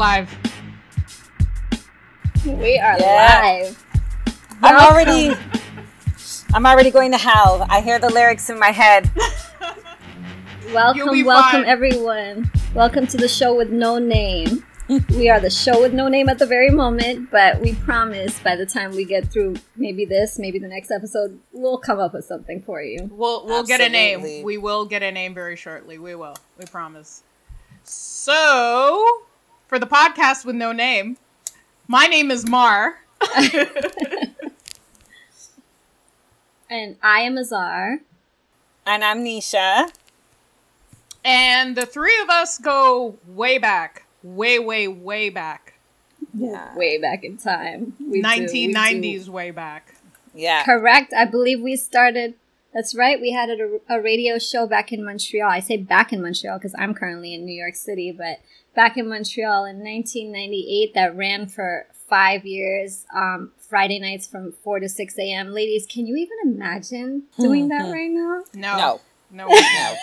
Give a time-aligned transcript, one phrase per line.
[0.00, 0.50] All right, we're
[2.46, 2.58] live.
[2.58, 3.40] We are Yeah.
[3.42, 3.84] live.
[4.62, 5.36] I'm already
[6.54, 7.66] I'm already going to hell.
[7.68, 9.10] I hear the lyrics in my head.
[10.72, 11.64] Welcome, welcome fine.
[11.66, 12.50] everyone.
[12.74, 14.64] Welcome to the show with no name.
[15.10, 18.56] we are the show with no name at the very moment, but we promise by
[18.56, 22.24] the time we get through maybe this, maybe the next episode, we'll come up with
[22.24, 23.10] something for you.
[23.12, 24.42] We'll we'll get a name.
[24.44, 25.98] We will get a name very shortly.
[25.98, 26.36] We will.
[26.58, 27.22] We promise.
[27.84, 29.24] So,
[29.70, 31.16] for the podcast with no name,
[31.86, 32.96] my name is Mar.
[36.72, 37.98] And I am Azar.
[38.86, 39.90] And I'm Nisha.
[41.24, 44.04] And the three of us go way back.
[44.22, 45.74] Way, way, way back.
[46.32, 46.72] Yeah.
[46.76, 47.96] Way back in time.
[47.98, 48.72] We do, we do.
[48.72, 49.96] 1990s way back.
[50.32, 50.62] Yeah.
[50.62, 51.12] Correct.
[51.12, 52.34] I believe we started.
[52.72, 53.20] That's right.
[53.20, 55.50] We had a, a radio show back in Montreal.
[55.50, 58.38] I say back in Montreal because I'm currently in New York City, but
[58.74, 64.80] back in Montreal in 1998 that ran for five years, um, Friday nights from 4
[64.80, 65.52] to 6 a.m.
[65.52, 67.92] Ladies, can you even imagine doing that Mhm.
[67.92, 68.42] right now?
[68.54, 69.00] No.
[69.30, 69.46] No.
[69.48, 69.48] No.
[69.60, 69.94] No.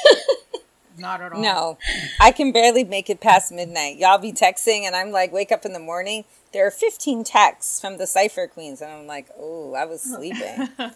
[0.99, 1.41] Not at all.
[1.41, 1.77] No.
[2.19, 3.97] I can barely make it past midnight.
[3.97, 6.23] Y'all be texting and I'm like wake up in the morning.
[6.53, 10.69] There are 15 texts from the Cypher Queens and I'm like, "Oh, I was sleeping."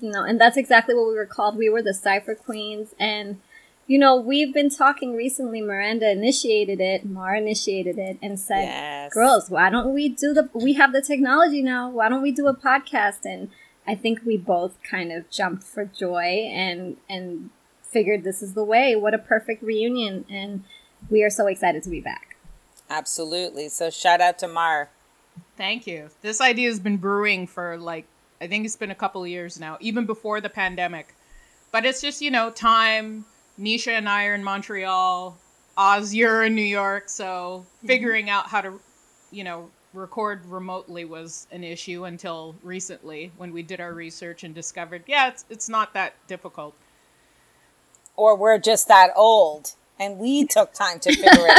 [0.00, 1.56] No, and that's exactly what we were called.
[1.58, 2.94] We were the Cypher Queens.
[3.00, 3.40] And,
[3.88, 5.60] you know, we've been talking recently.
[5.60, 9.12] Miranda initiated it, Mar initiated it, and said, yes.
[9.12, 12.46] girls why don't we do the we have the technology now why don't we do
[12.46, 13.50] a podcast and
[13.86, 17.50] i think we both kind of jumped for joy and and
[17.82, 20.62] figured this is the way what a perfect reunion and
[21.10, 22.28] we are so excited to be back
[22.90, 23.68] Absolutely.
[23.68, 24.90] So shout out to Mar.
[25.56, 26.10] Thank you.
[26.22, 28.06] This idea has been brewing for like
[28.40, 31.14] I think it's been a couple of years now, even before the pandemic.
[31.72, 33.24] But it's just, you know, time.
[33.58, 35.36] Nisha and I are in Montreal.
[35.76, 37.86] Oz, you're in New York, so mm-hmm.
[37.86, 38.80] figuring out how to,
[39.30, 44.54] you know, record remotely was an issue until recently when we did our research and
[44.54, 46.74] discovered, yeah, it's it's not that difficult.
[48.16, 51.58] Or we're just that old and we took time to figure it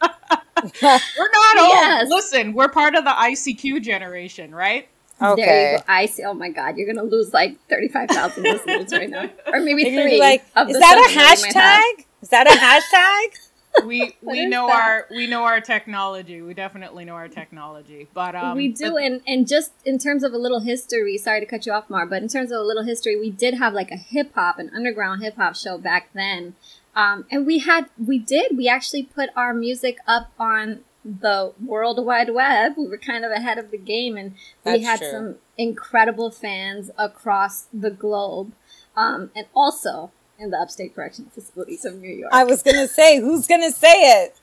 [0.00, 0.10] out.
[0.82, 1.70] We're not old.
[1.70, 2.08] Yes.
[2.10, 4.88] Listen, we're part of the ICQ generation, right?
[5.20, 5.76] There you Okay.
[5.78, 9.60] go i see oh my god you're gonna lose like 35000 listeners right now or
[9.60, 11.84] maybe You're three like, of is the that a seven we might have.
[11.84, 12.04] hashtag?
[12.22, 13.38] Is that a hashtag?
[13.86, 14.82] We we know that?
[14.82, 16.42] our we know our technology.
[16.42, 18.08] We definitely know our technology.
[18.12, 21.16] But um we do, but- and and just in terms of a little history.
[21.16, 23.54] Sorry to cut you off, Mar, but in terms of a little history, we did
[23.54, 26.56] have like a hip hop, an underground hip hop show back then,
[26.96, 32.04] um, and we had we did we actually put our music up on the World
[32.04, 32.74] Wide Web.
[32.76, 34.34] We were kind of ahead of the game, and
[34.64, 35.10] we had true.
[35.10, 38.52] some incredible fans across the globe,
[38.96, 42.32] um, and also in the upstate correctional facilities of New York.
[42.32, 44.36] I was gonna say, who's gonna say it?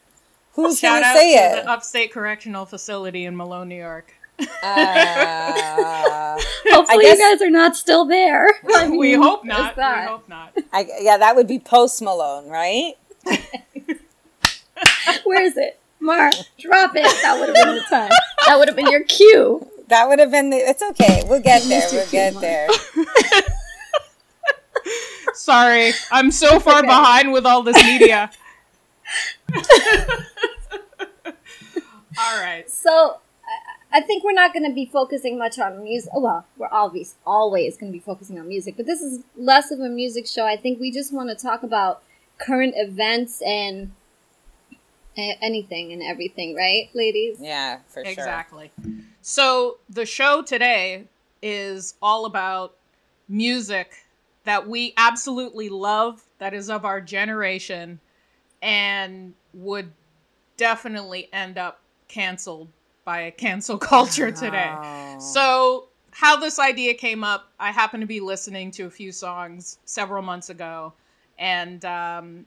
[0.53, 1.63] Who's shout gonna out say to it?
[1.63, 4.12] the Upstate Correctional Facility in Malone, New York.
[4.39, 4.45] Uh,
[6.72, 8.47] Hopefully, guess- you guys are not still there.
[8.75, 10.00] I we hope there's not.
[10.01, 10.57] We hope not.
[10.74, 12.94] I, yeah, that would be Post Malone, right?
[15.24, 15.79] Where is it?
[16.07, 17.03] Mar, drop it.
[17.22, 18.09] That would have been the time.
[18.47, 19.68] That would have been your cue.
[19.90, 20.57] That would have been the.
[20.57, 21.23] It's okay.
[21.28, 21.85] We'll get there.
[21.91, 22.41] We'll get Kumar.
[22.41, 22.69] there.
[25.34, 26.88] Sorry, I'm so far okay.
[26.88, 28.31] behind with all this media.
[32.18, 32.69] all right.
[32.69, 33.18] So,
[33.91, 36.09] I, I think we're not going to be focusing much on music.
[36.16, 39.72] Oh, well, we're always always going to be focusing on music, but this is less
[39.72, 40.45] of a music show.
[40.45, 42.01] I think we just want to talk about
[42.38, 43.88] current events and a-
[45.17, 47.38] anything and everything, right, ladies?
[47.39, 48.12] Yeah, for sure.
[48.12, 48.71] Exactly.
[49.21, 51.06] So the show today
[51.42, 52.75] is all about
[53.27, 54.06] music
[54.44, 58.00] that we absolutely love, that is of our generation,
[58.62, 59.92] and would
[60.56, 62.69] definitely end up canceled
[63.03, 64.74] by a cancel culture today.
[64.81, 65.19] Oh.
[65.19, 69.77] So, how this idea came up, I happened to be listening to a few songs
[69.86, 70.94] several months ago,
[71.38, 72.45] and um,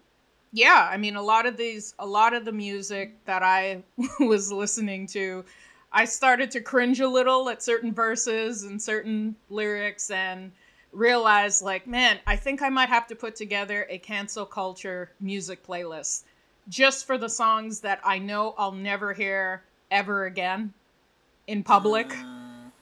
[0.53, 3.83] yeah, I mean, a lot of these, a lot of the music that I
[4.21, 5.45] was listening to,
[5.93, 10.53] I started to cringe a little at certain verses and certain lyrics, and
[10.93, 15.65] realized, like, man, I think I might have to put together a cancel culture music
[15.67, 16.23] playlist
[16.69, 20.73] just for the songs that I know I'll never hear ever again
[21.47, 22.13] in public.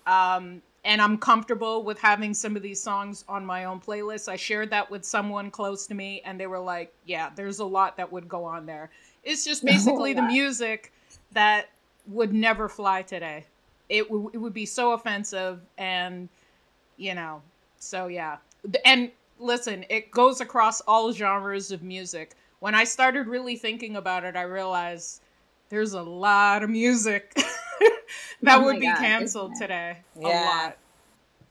[0.07, 4.27] Um, and I'm comfortable with having some of these songs on my own playlist.
[4.27, 7.65] I shared that with someone close to me, and they were like, "Yeah, there's a
[7.65, 8.91] lot that would go on there."
[9.23, 10.91] It's just oh, basically the music
[11.33, 11.67] that
[12.07, 13.45] would never fly today.
[13.91, 16.31] It would it would be so offensive, and
[16.97, 17.43] you know,
[17.79, 18.39] so yeah.
[18.87, 22.33] And listen, it goes across all genres of music.
[22.61, 25.21] When I started really thinking about it, I realized
[25.71, 27.33] there's a lot of music
[28.43, 29.99] that Oh would be God, canceled isn't today.
[30.17, 30.45] A Yeah.
[30.45, 30.79] lot.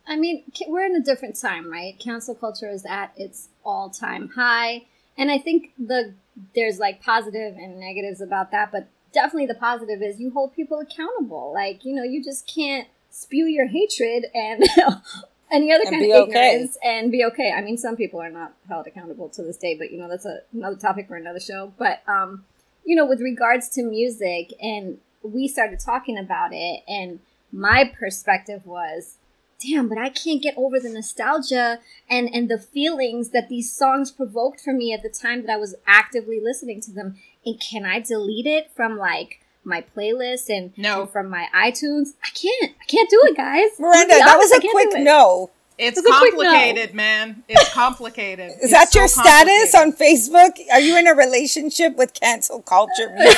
[0.07, 1.97] I mean, we're in a different time, right?
[1.99, 4.85] Cancel culture is at its all-time high,
[5.17, 6.13] and I think the
[6.55, 10.79] there's like positive and negatives about that, but definitely the positive is you hold people
[10.79, 11.51] accountable.
[11.53, 14.63] Like, you know, you just can't spew your hatred and
[15.51, 16.51] any other And kind be of okay.
[16.51, 17.51] ignorance and be okay.
[17.51, 20.25] I mean, some people are not held accountable to this day, but you know, that's
[20.25, 21.73] a, another topic for another show.
[21.77, 22.45] But um,
[22.87, 27.19] you know, with regards to music, and we started talking about it, and
[27.51, 29.15] my perspective was
[29.59, 34.11] damn but i can't get over the nostalgia and and the feelings that these songs
[34.11, 37.15] provoked for me at the time that i was actively listening to them.
[37.45, 41.01] And can i delete it from like my playlist and, No.
[41.01, 42.09] and from my itunes?
[42.23, 42.75] I can't.
[42.81, 43.79] I can't do it guys.
[43.79, 45.49] Miranda, gonna that was honest, a quick no.
[45.77, 46.41] It's It's a quick no.
[46.43, 47.43] complicated, man.
[47.47, 48.49] It's complicated.
[48.57, 49.93] Is It's that so your status on.
[49.93, 50.53] Facebook?
[50.71, 53.37] Are you in a relationship with cancel culture music?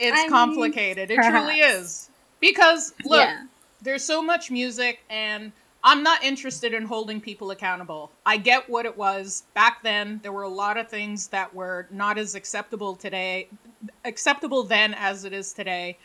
[0.00, 1.10] It's I mean, complicated.
[1.10, 2.10] it truly is.
[2.40, 3.44] Because look, Yeah.
[3.82, 5.52] there's so much music and
[5.84, 8.10] I'm not interested in holding people accountable.
[8.24, 10.18] I get what it was back then.
[10.24, 13.46] There were a lot of things that were not as acceptable today,
[14.04, 15.96] acceptable then as it is today.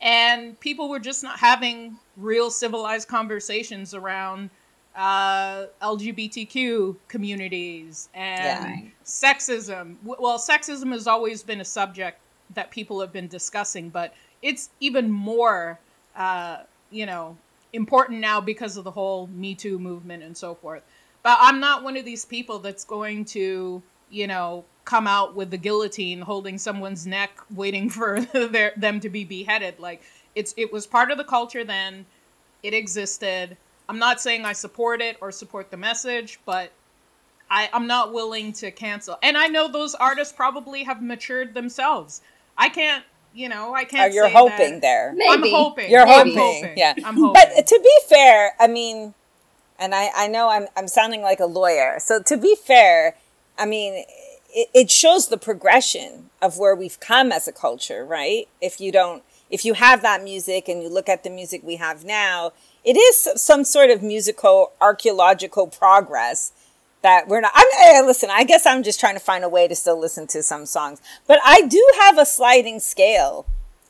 [0.00, 4.50] And people were just not having real civilized conversations around
[4.94, 8.90] uh, LGBTQ communities and Yeah.
[9.04, 9.96] Sexism.
[10.04, 12.20] Well, sexism has always been a subject
[12.54, 15.78] that people have been discussing, but it's even more,
[16.16, 16.58] uh,
[16.90, 17.36] you know,
[17.72, 20.82] important now because of the whole Me Too movement and so forth.
[21.22, 25.50] But I'm not one of these people that's going to, you know, come out with
[25.50, 29.78] the guillotine holding someone's neck, waiting for their, them to be beheaded.
[29.78, 30.02] Like
[30.34, 32.06] it's it was part of the culture then.
[32.62, 33.56] It existed.
[33.90, 36.70] I'm not saying I support it or support the message, but
[37.50, 39.18] I, I'm not willing to cancel.
[39.20, 42.22] And I know those artists probably have matured themselves.
[42.56, 43.04] I can't,
[43.34, 44.14] you know, I can't.
[44.14, 44.82] you say hoping that.
[44.82, 45.16] there?
[45.28, 45.90] I'm hoping.
[45.90, 46.94] You're I'm hoping, yeah.
[47.04, 47.32] I'm hoping.
[47.56, 49.12] But to be fair, I mean,
[49.76, 51.96] and I, I know I'm, I'm sounding like a lawyer.
[51.98, 53.16] So to be fair,
[53.58, 54.04] I mean,
[54.50, 58.46] it, it shows the progression of where we've come as a culture, right?
[58.60, 61.74] If you don't, if you have that music and you look at the music we
[61.74, 62.52] have now,
[62.84, 66.52] it is some sort of musical archaeological progress
[67.02, 67.52] that we're not.
[67.54, 67.66] I'm,
[67.96, 70.42] eh, listen, I guess I'm just trying to find a way to still listen to
[70.42, 73.46] some songs, but I do have a sliding scale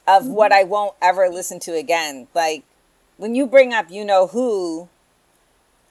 [0.06, 2.28] of what I won't ever listen to again.
[2.34, 2.64] Like
[3.16, 4.88] when you bring up you know who,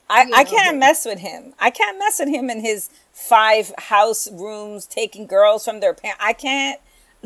[0.10, 0.80] I, You I can't who.
[0.80, 1.54] mess with him.
[1.60, 6.22] I can't mess with him in his five house rooms taking girls from their parents.
[6.24, 6.80] I can't.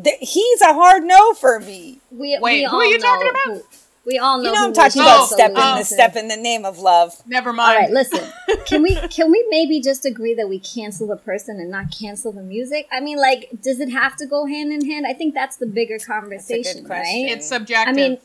[0.03, 1.99] th- He's a hard no for me.
[2.11, 3.45] we, Wait, we who are you talking about?
[3.45, 3.63] who-
[4.05, 5.77] we all know You know who I'm talking about Oh, step in oh.
[5.77, 7.21] the step in the name of love.
[7.25, 7.69] Never mind.
[7.75, 8.27] All right, listen.
[8.65, 12.31] Can we can we maybe just agree that we cancel the person and not cancel
[12.31, 12.87] the music?
[12.91, 15.05] I mean, like, does it have to go hand in hand?
[15.05, 17.25] I think that's the bigger conversation, question.
[17.25, 17.31] right?
[17.31, 17.93] It's subjective.
[17.93, 18.17] I mean,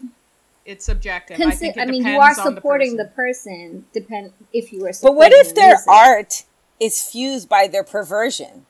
[0.64, 1.40] it's subjective.
[1.40, 3.82] I consi- think it I mean, you are supporting the the person.
[3.82, 3.84] person.
[3.92, 4.92] Depend if you were.
[5.02, 5.88] But what if the their music.
[5.88, 6.44] art
[6.78, 8.66] is fused by their perversion?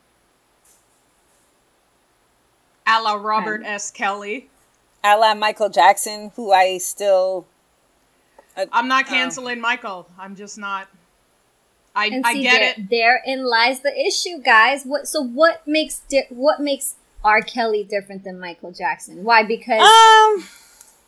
[2.88, 3.90] a la Robert um, S.
[3.90, 4.48] Kelly.
[5.04, 7.46] A la Michael Jackson, who I still.
[8.72, 9.10] I'm not Oh.
[9.10, 10.08] canceling Michael.
[10.18, 10.88] I'm just not.
[11.94, 12.58] I, And I see, get
[12.90, 13.24] there, it.
[13.24, 14.84] Therein lies the issue, guys.
[14.84, 15.06] What?
[15.08, 17.40] So what makes di- what makes R.
[17.42, 19.24] Kelly different than Michael Jackson?
[19.24, 19.42] Why?
[19.42, 20.44] Because Um,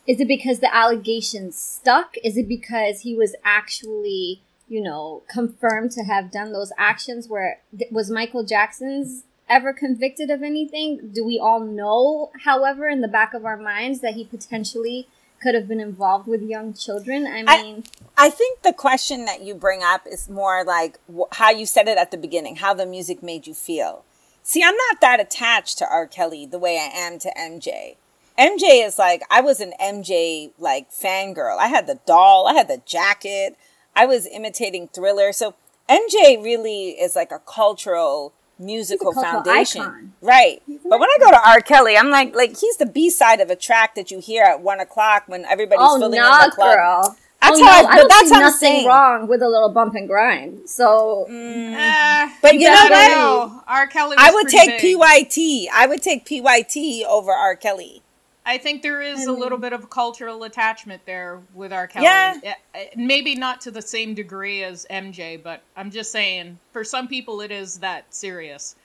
[0.07, 2.15] Is it because the allegations stuck?
[2.23, 7.27] Is it because he was actually, you know, confirmed to have done those actions?
[7.27, 7.59] Where
[7.91, 11.11] was Michael Jackson's ever convicted of anything?
[11.13, 15.07] Do we all know, however, in the back of our minds, that he potentially
[15.41, 17.27] could have been involved with young children?
[17.27, 17.83] I I- mean,
[18.17, 21.87] I think the question that you bring up is more like wh- how you said
[21.87, 24.03] it at the beginning, how the music made you feel.
[24.43, 26.07] See, I'm not that attached to R.
[26.07, 27.97] Kelly the way I am to MJ.
[28.37, 31.57] MJ is like I was an MJ like fangirl.
[31.59, 33.55] I had the doll, I had the jacket,
[33.95, 35.31] I was imitating Thriller.
[35.31, 35.55] So
[35.89, 39.81] MJ really is like a cultural musical foundation.
[39.81, 40.13] icon.
[40.21, 40.61] Right.
[40.67, 41.61] But when I go to R.
[41.61, 44.61] Kelly, I'm like like he's the B side of a track that you hear at
[44.61, 46.75] one o'clock when everybody's oh filling nah, in the club.
[46.75, 47.17] girl.
[47.41, 49.49] That's oh, how I- no, but don't that's see what I'm nothing wrong with a
[49.49, 50.69] little bump and grind.
[50.69, 53.63] So Eh, But you know I what?
[53.67, 53.87] R.
[53.87, 54.15] Kelly.
[54.15, 54.97] Was I would take big.
[54.97, 55.67] PYT.
[55.73, 57.55] I would take PYT over R.
[57.55, 58.03] Kelly.
[58.45, 61.87] I think there is a little bit of cultural attachment there with R.
[61.87, 62.05] Kelly.
[62.05, 62.39] Yeah.
[62.43, 66.83] Eh, eh, Maybe not to the same degree as MJ, but I'm just saying, for
[66.83, 68.75] some people, it is that serious.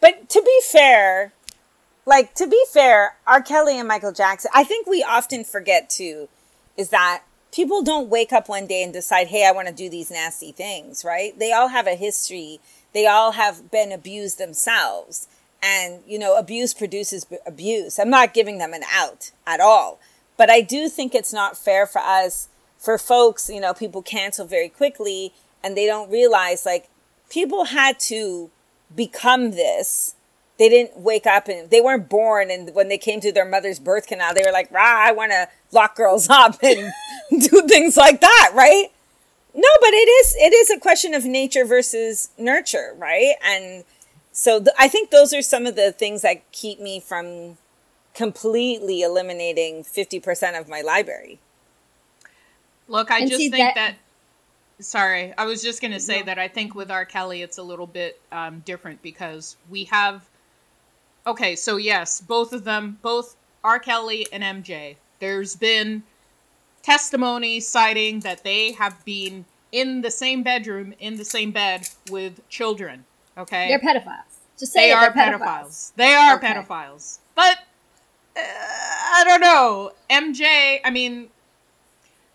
[0.00, 1.32] But to be fair,
[2.06, 3.42] like to be fair, R.
[3.42, 6.28] Kelly and Michael Jackson, I think we often forget too,
[6.76, 9.90] is that people don't wake up one day and decide, hey, I want to do
[9.90, 11.36] these nasty things, right?
[11.38, 12.60] They all have a history.
[12.92, 15.28] They all have been abused themselves.
[15.62, 17.98] And, you know, abuse produces abuse.
[17.98, 19.98] I'm not giving them an out at all.
[20.36, 22.48] But I do think it's not fair for us,
[22.78, 26.88] for folks, you know, people cancel very quickly and they don't realize like
[27.28, 28.50] people had to
[28.96, 30.14] become this.
[30.58, 33.78] They didn't wake up and they weren't born and when they came to their mother's
[33.78, 36.90] birth canal, they were like, rah, I want to lock girls up and
[37.30, 38.86] do things like that, right?
[39.54, 43.34] No, but it is it is a question of nature versus nurture, right?
[43.44, 43.84] And
[44.32, 47.58] so th- I think those are some of the things that keep me from
[48.14, 51.38] completely eliminating 50% of my library.
[52.88, 53.94] Look, I and just think that, that
[54.80, 56.26] Sorry, I was just going to say no.
[56.26, 57.04] that I think with R.
[57.04, 60.28] Kelly, it's a little bit um, different because we have.
[61.26, 63.78] Okay, so yes, both of them, both R.
[63.78, 66.02] Kelly and MJ, there's been
[66.82, 72.48] testimony citing that they have been in the same bedroom, in the same bed with
[72.48, 73.04] children.
[73.40, 73.68] Okay?
[73.68, 74.38] They're pedophiles.
[74.58, 75.40] Just say they are pedophiles.
[75.40, 75.92] pedophiles.
[75.96, 76.48] They are okay.
[76.48, 77.18] pedophiles.
[77.34, 77.58] But
[78.36, 79.92] uh, I don't know.
[80.10, 81.28] MJ, I mean,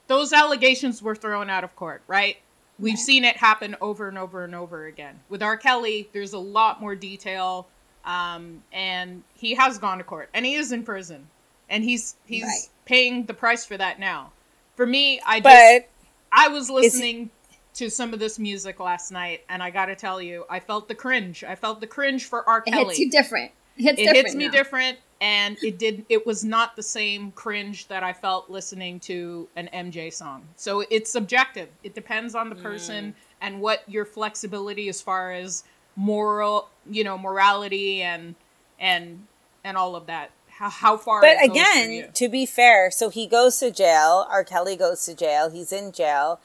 [0.07, 2.37] those allegations were thrown out of court, right?
[2.77, 5.19] We've seen it happen over and over and over again.
[5.29, 5.55] With R.
[5.55, 7.67] Kelly, there's a lot more detail,
[8.03, 11.25] um, and he has gone to court, and he is in prison,
[11.69, 12.69] and he's he's right.
[12.83, 14.33] paying the price for that now.
[14.75, 15.89] For me, I just but
[16.33, 17.29] I was listening
[17.75, 20.87] to some of this music last night, and I got to tell you, I felt
[20.87, 21.43] the cringe.
[21.43, 22.61] I felt the cringe for R.
[22.61, 22.81] Kelly.
[22.81, 23.51] It hits you different.
[23.77, 24.51] It hits, it hits me now.
[24.51, 29.47] different and it did it was not the same cringe that I felt listening to
[29.55, 30.43] an MJ song.
[30.55, 31.69] So it's subjective.
[31.83, 33.13] It depends on the person mm.
[33.41, 35.63] and what your flexibility as far as
[35.95, 38.35] moral, you know, morality and
[38.79, 39.25] and
[39.63, 40.31] and all of that.
[40.47, 44.45] How, how far But again, to be fair, so he goes to jail, R.
[44.45, 46.39] Kelly goes to jail, he's in jail,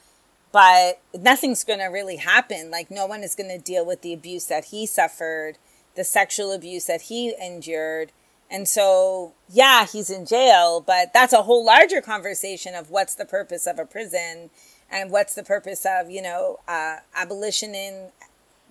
[0.53, 2.71] but nothing's going to really happen.
[2.71, 5.59] Like no one is going to deal with the abuse that he suffered,
[5.97, 8.13] the sexual abuse that he endured
[8.51, 13.25] and so, yeah, he's in jail, but that's a whole larger conversation of what's the
[13.25, 14.51] purpose of a prison
[14.91, 18.09] and what's the purpose of, you know, uh, abolition in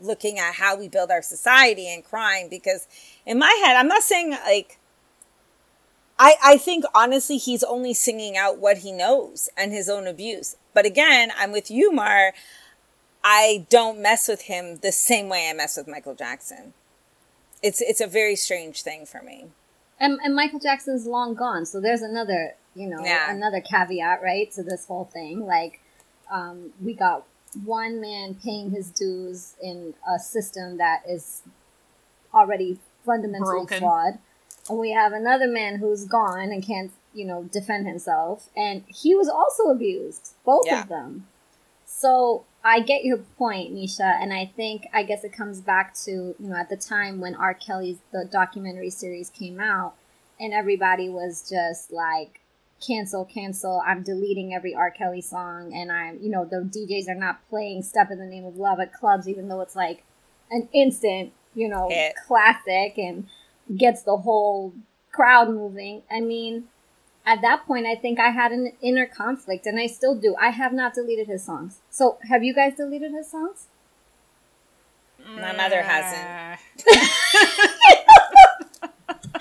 [0.01, 2.49] looking at how we build our society and crime.
[2.49, 2.87] Because
[3.25, 4.78] in my head, I'm not saying like,
[6.19, 10.57] I, I think honestly, he's only singing out what he knows and his own abuse.
[10.73, 12.33] But again, I'm with you, Mar.
[13.23, 16.73] I don't mess with him the same way I mess with Michael Jackson.
[17.61, 19.47] It's it's a very strange thing for me
[19.99, 23.31] and, and Michael Jackson's long gone, so there's another, you know, yeah.
[23.31, 25.45] another caveat, right, to this whole thing.
[25.45, 25.81] Like,
[26.31, 27.25] um, we got
[27.65, 31.41] one man paying his dues in a system that is
[32.33, 33.79] already fundamentally Broken.
[33.79, 34.19] flawed, and
[34.77, 39.27] we have another man who's gone and can't, you know, defend himself, and he was
[39.27, 40.81] also abused, both yeah.
[40.81, 41.27] of them.
[41.85, 46.11] So I get your point, Nisha, and I think I guess it comes back to
[46.11, 47.53] you know at the time when R.
[47.53, 49.95] Kelly's the documentary series came out,
[50.39, 52.41] and everybody was just like
[52.85, 53.81] cancel, cancel.
[53.85, 54.91] I'm deleting every R.
[54.91, 58.45] Kelly song, and I'm you know the DJs are not playing "Step in the Name
[58.45, 60.03] of Love" at clubs, even though it's like
[60.51, 62.13] an instant you know Hit.
[62.27, 63.27] classic and
[63.75, 64.73] gets the whole
[65.11, 66.03] crowd moving.
[66.11, 66.65] I mean,
[67.25, 70.35] at that point, I think I had an inner conflict, and I still do.
[70.39, 71.79] I have not deleted his songs.
[71.89, 73.67] So, have you guys deleted his songs?
[75.35, 76.59] My mother hasn't.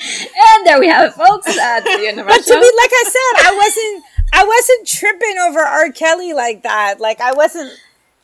[0.01, 1.47] and there we have it, folks.
[1.57, 2.55] That's the end of our but show.
[2.55, 4.05] to me, like I said, I wasn't.
[4.31, 5.91] I wasn't tripping over R.
[5.91, 7.01] Kelly like that.
[7.01, 7.73] Like I wasn't.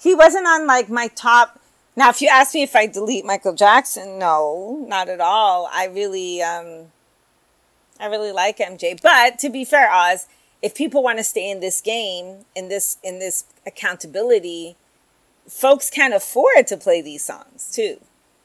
[0.01, 1.61] He wasn't on like my top.
[1.97, 5.69] Now, if you ask me if I delete Michael Jackson, no, not at all.
[5.73, 6.87] I really, um,
[8.01, 9.01] I really like MJ.
[9.01, 10.27] But to be fair, Oz,
[10.61, 14.77] if people want to stay in this game, in this in this accountability,
[15.49, 17.99] folks can't afford to play these songs too.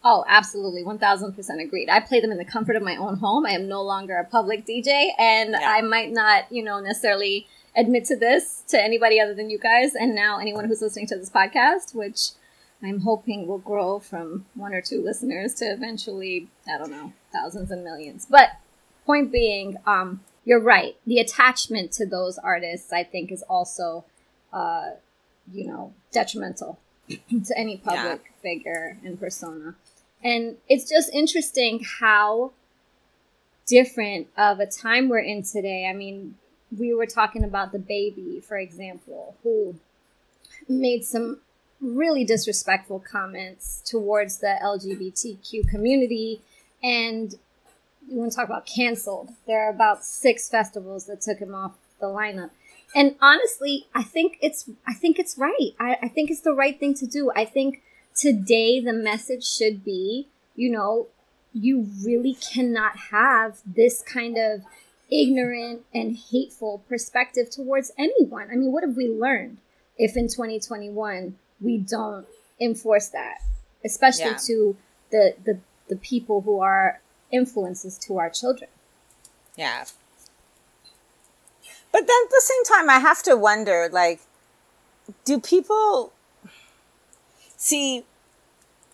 [0.03, 0.83] Oh, absolutely.
[0.83, 1.89] 1000% agreed.
[1.89, 3.45] I play them in the comfort of my own home.
[3.45, 5.59] I am no longer a public DJ and yeah.
[5.61, 9.95] I might not, you know, necessarily admit to this to anybody other than you guys
[9.95, 12.29] and now anyone who's listening to this podcast, which
[12.83, 17.71] I'm hoping will grow from one or two listeners to eventually, I don't know, thousands
[17.71, 18.25] and millions.
[18.29, 18.51] But
[19.05, 20.95] point being, um, you're right.
[21.05, 24.05] The attachment to those artists, I think, is also,
[24.53, 24.91] uh,
[25.51, 28.41] you know, detrimental to any public yeah.
[28.41, 29.75] figure and persona.
[30.23, 32.51] And it's just interesting how
[33.65, 35.87] different of a time we're in today.
[35.89, 36.35] I mean,
[36.75, 39.75] we were talking about DaBaby, for example, who
[40.67, 41.39] made some
[41.81, 46.41] really disrespectful comments towards the LGBTQ community
[46.83, 47.35] and
[48.07, 49.29] you want to talk about canceled.
[49.47, 52.49] There are about six festivals that took him off the lineup.
[52.95, 55.73] And honestly, I think it's I think it's right.
[55.79, 57.31] I, I think it's the right thing to do.
[57.35, 57.83] I think
[58.15, 61.07] today the message should be, you know,
[61.53, 64.63] you really cannot have this kind of
[65.11, 68.49] ignorant and hateful perspective towards anyone.
[68.51, 69.57] I mean, what have we learned
[69.97, 72.25] if in 2021 we don't
[72.59, 73.39] enforce that,
[73.83, 74.37] especially yeah.
[74.47, 74.77] to
[75.11, 77.01] the, the the people who are
[77.31, 78.69] influences to our children?
[79.55, 79.85] Yeah.
[81.91, 84.21] But then at the same time, I have to wonder, like,
[85.25, 86.13] do people
[87.57, 88.05] see?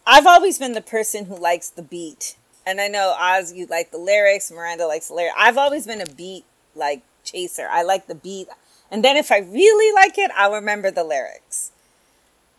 [0.07, 3.91] I've always been the person who likes the beat and I know Oz, you like
[3.91, 4.51] the lyrics.
[4.51, 5.35] Miranda likes the lyrics.
[5.37, 7.67] I've always been a beat like chaser.
[7.69, 8.47] I like the beat,
[8.89, 11.71] and then if I really like it, I'll remember the lyrics.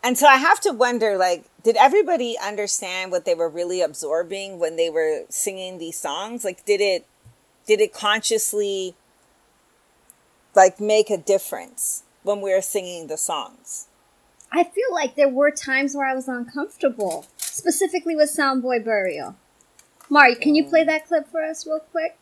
[0.07, 4.57] And so I have to wonder, like, did everybody understand what they were really absorbing
[4.57, 6.45] when they were singing these songs?
[6.45, 7.05] Like, did it,
[7.65, 8.95] did it consciously,
[10.55, 13.89] like, make a difference when we were singing the songs?
[14.49, 19.35] I feel like there were times where I was uncomfortable, specifically with Soundboy Burial.
[20.09, 20.69] Mari, can you mm.
[20.69, 22.17] play that clip for us real quick?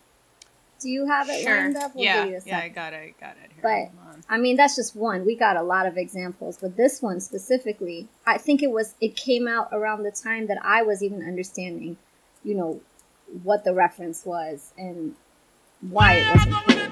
[0.85, 1.57] Do you have it sure.
[1.57, 1.95] lined up?
[1.95, 3.51] We'll yeah, yeah, I got it, I got it.
[3.59, 5.25] Here, but I mean, that's just one.
[5.25, 9.15] We got a lot of examples, but this one specifically, I think it was it
[9.15, 11.97] came out around the time that I was even understanding,
[12.43, 12.81] you know,
[13.41, 15.15] what the reference was and
[15.81, 16.85] why it wasn't cool.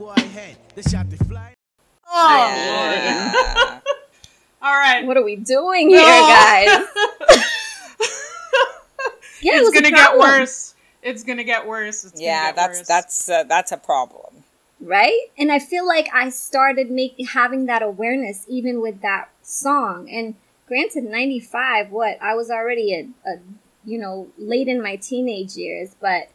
[0.00, 0.56] Boy head.
[0.74, 1.54] The shot they fly.
[2.08, 3.80] Oh, yeah.
[4.62, 5.04] All right.
[5.04, 6.66] What are we doing here, guys?
[9.42, 10.74] yeah, it's it gonna get worse.
[11.02, 12.04] It's gonna get worse.
[12.04, 12.88] It's yeah, that's worse.
[12.88, 14.44] that's uh, that's a problem,
[14.80, 15.26] right?
[15.38, 20.10] And I feel like I started making having that awareness even with that song.
[20.10, 20.34] And
[20.66, 23.38] granted, ninety five, what I was already a, a
[23.84, 26.28] you know late in my teenage years, but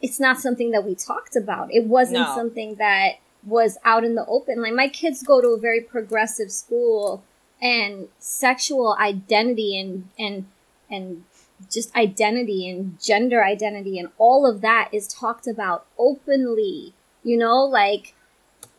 [0.00, 1.72] it's not something that we talked about.
[1.72, 2.34] It wasn't no.
[2.34, 4.62] something that was out in the open.
[4.62, 7.22] Like my kids go to a very progressive school
[7.60, 10.46] and sexual identity and and
[10.90, 11.24] and
[11.70, 16.94] just identity and gender identity and all of that is talked about openly.
[17.24, 18.14] You know, like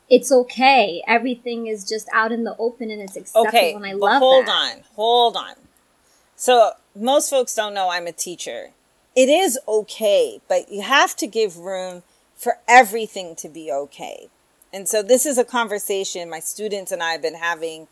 [0.09, 1.03] it's okay.
[1.07, 4.25] Everything is just out in the open and it's acceptable okay, and I love it.
[4.25, 4.75] hold that.
[4.77, 4.83] on.
[4.95, 5.55] Hold on.
[6.35, 8.71] So most folks don't know I'm a teacher
[9.15, 12.03] it is okay, but you have to give room
[12.35, 14.29] for everything to be okay.
[14.71, 17.87] And so this is a conversation my students and I have been having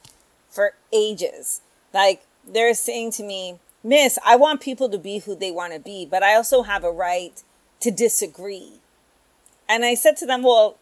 [0.49, 1.59] for ages.
[1.93, 5.79] Like they're saying to me, Miss, I want people to be who they want to
[5.79, 7.43] be, but I also have a right
[7.81, 8.79] to disagree.
[9.67, 10.77] And I said to them, well,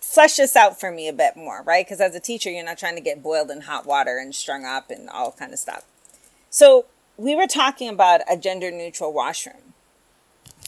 [0.00, 1.84] flesh this out for me a bit more, right?
[1.84, 4.64] Because as a teacher, you're not trying to get boiled in hot water and strung
[4.64, 5.84] up and all kind of stuff.
[6.48, 6.86] So
[7.20, 9.74] we were talking about a gender neutral washroom.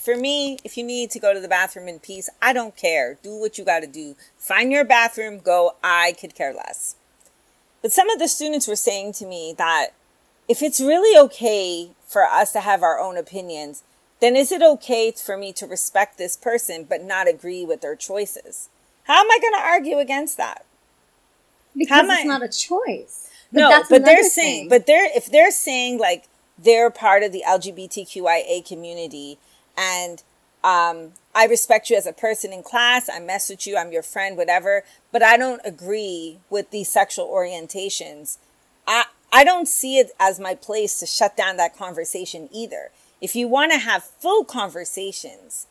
[0.03, 3.17] For me, if you need to go to the bathroom in peace, I don't care.
[3.23, 4.17] Do what you got to do.
[4.37, 5.77] Find your bathroom, go.
[5.83, 6.97] I could care less.
[7.81, 9.93] But some of the students were saying to me that
[10.47, 13.83] if it's really okay for us to have our own opinions,
[14.21, 17.97] then is it okay for me to respect this person but not agree with their
[17.97, 18.69] choices?
[19.05, 20.67] How am I going to argue against that?
[21.75, 22.25] Because it's I...
[22.25, 23.31] not a choice.
[23.51, 26.25] But no, but they're saying, but they're if they're saying like
[26.63, 29.39] they're part of the LGBTQIA community
[29.77, 30.23] and
[30.65, 33.09] um, I respect you as a person in class.
[33.13, 33.77] I mess with you.
[33.77, 34.85] I'm your friend, whatever.
[35.11, 38.39] But I don't agree with these sexual orientations.
[38.87, 42.91] I I don't see it as my place to shut down that conversation either.
[43.21, 45.67] If you want to have full conversations,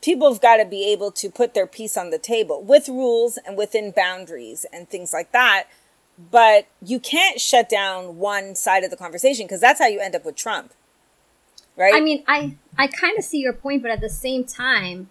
[0.00, 3.38] people have got to be able to put their piece on the table with rules
[3.46, 5.64] and within boundaries and things like that.
[6.30, 10.14] But you can't shut down one side of the conversation because that's how you end
[10.14, 10.72] up with Trump
[11.76, 11.94] right?
[11.94, 15.08] I mean, I I kind of see your point, but at the same time,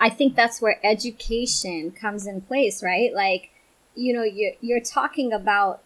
[0.00, 3.12] I think that's where education comes in place, right?
[3.14, 3.50] Like,
[3.94, 5.82] you know, you're you're talking about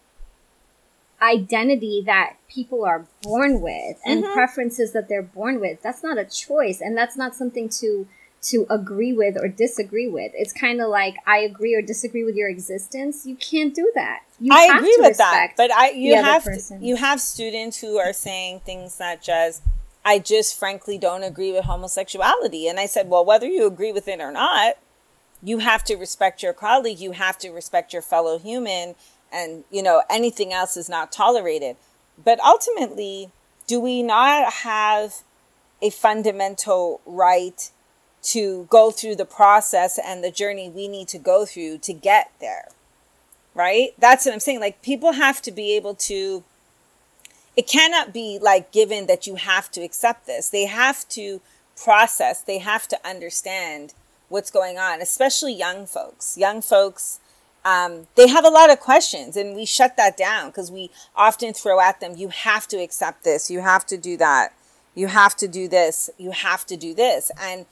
[1.21, 4.33] identity that people are born with and mm-hmm.
[4.33, 5.81] preferences that they're born with.
[5.81, 8.07] That's not a choice, and that's not something to
[8.41, 10.31] to agree with or disagree with.
[10.35, 13.25] It's kind of like I agree or disagree with your existence.
[13.25, 14.21] You can't do that.
[14.39, 16.47] You I agree with that, but I you have
[16.79, 19.61] you have students who are saying things such as
[20.05, 22.67] I just frankly don't agree with homosexuality.
[22.67, 24.77] And I said, well, whether you agree with it or not,
[25.43, 28.95] you have to respect your colleague, you have to respect your fellow human,
[29.31, 31.75] and you know, anything else is not tolerated.
[32.23, 33.31] But ultimately,
[33.67, 35.23] do we not have
[35.81, 37.69] a fundamental right
[38.31, 42.31] to go through the process and the journey we need to go through to get
[42.39, 42.69] there?
[43.53, 43.89] Right?
[43.97, 44.59] That's what I'm saying.
[44.59, 46.43] Like, people have to be able to
[47.57, 50.49] it cannot be like given that you have to accept this.
[50.49, 51.41] They have to
[51.75, 53.95] process, they have to understand
[54.29, 56.37] what's going on, especially young folks.
[56.37, 57.19] Young folks,
[57.65, 61.53] um, they have a lot of questions, and we shut that down because we often
[61.53, 64.53] throw at them, you have to accept this, you have to do that,
[64.93, 67.31] you have to do this, you have to do this.
[67.41, 67.65] And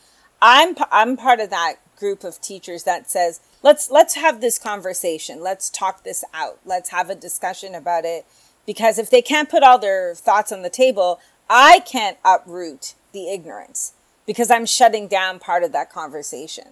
[0.47, 5.41] I'm, I'm part of that group of teachers that says, let's, let's have this conversation,
[5.41, 8.27] let's talk this out, let's have a discussion about it.
[8.67, 13.27] Because if they can't put all their thoughts on the table, I can't uproot the
[13.31, 13.93] ignorance
[14.27, 16.67] because I'm shutting down part of that conversation.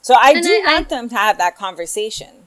[0.00, 2.46] So I and do I, want I, them to have that conversation.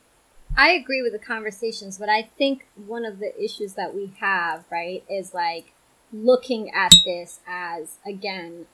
[0.55, 4.63] I agree with the conversations, but I think one of the issues that we have,
[4.71, 5.73] right, is like
[6.13, 8.65] looking at this as, again,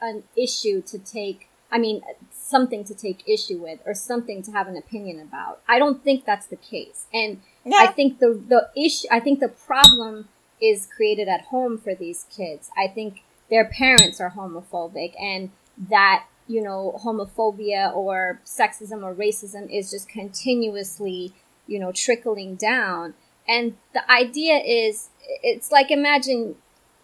[0.00, 4.68] an issue to take, I mean, something to take issue with or something to have
[4.68, 5.60] an opinion about.
[5.68, 7.06] I don't think that's the case.
[7.12, 7.78] And yeah.
[7.80, 10.28] I think the, the issue, I think the problem
[10.60, 12.70] is created at home for these kids.
[12.76, 19.68] I think their parents are homophobic and that you know homophobia or sexism or racism
[19.70, 21.32] is just continuously
[21.66, 23.14] you know trickling down
[23.48, 25.10] and the idea is
[25.42, 26.56] it's like imagine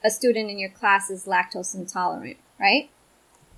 [0.04, 2.88] a student in your class is lactose intolerant right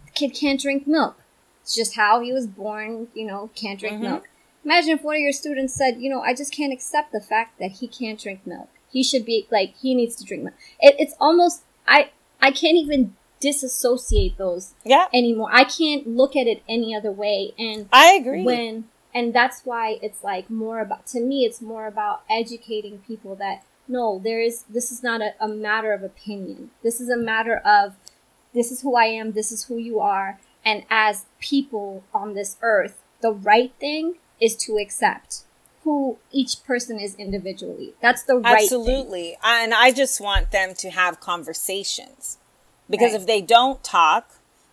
[0.07, 1.17] the kid can't drink milk
[1.63, 4.05] it's just how he was born you know can't drink mm-hmm.
[4.05, 4.29] milk
[4.65, 7.59] imagine if one of your students said you know i just can't accept the fact
[7.61, 10.97] that he can't drink milk he should be like he needs to drink milk it,
[10.99, 12.11] it's almost i
[12.45, 15.07] I can't even disassociate those yeah.
[15.15, 15.49] anymore.
[15.51, 17.53] I can't look at it any other way.
[17.59, 18.45] And I agree.
[18.45, 23.35] When and that's why it's like more about to me it's more about educating people
[23.37, 26.71] that no, there is this is not a, a matter of opinion.
[26.83, 27.95] This is a matter of
[28.55, 32.57] this is who I am, this is who you are, and as people on this
[32.63, 35.45] earth, the right thing is to accept
[35.85, 37.93] who each person is individually.
[38.01, 39.23] That's the right Absolutely.
[39.23, 39.37] Thing.
[39.45, 42.39] And I just want them to have conversations.
[42.89, 43.21] Because right.
[43.21, 44.31] if they don't talk,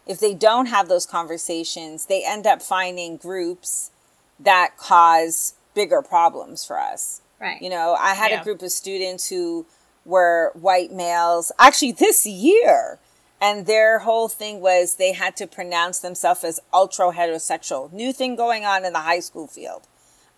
[0.08, 3.91] if they don't have those conversations, they end up finding groups
[4.39, 7.22] that cause bigger problems for us.
[7.39, 7.62] Right.
[7.62, 8.41] You know, I had yeah.
[8.41, 9.65] a group of students who
[10.06, 13.00] were white males actually this year
[13.41, 17.91] and their whole thing was they had to pronounce themselves as ultra heterosexual.
[17.91, 19.88] New thing going on in the high school field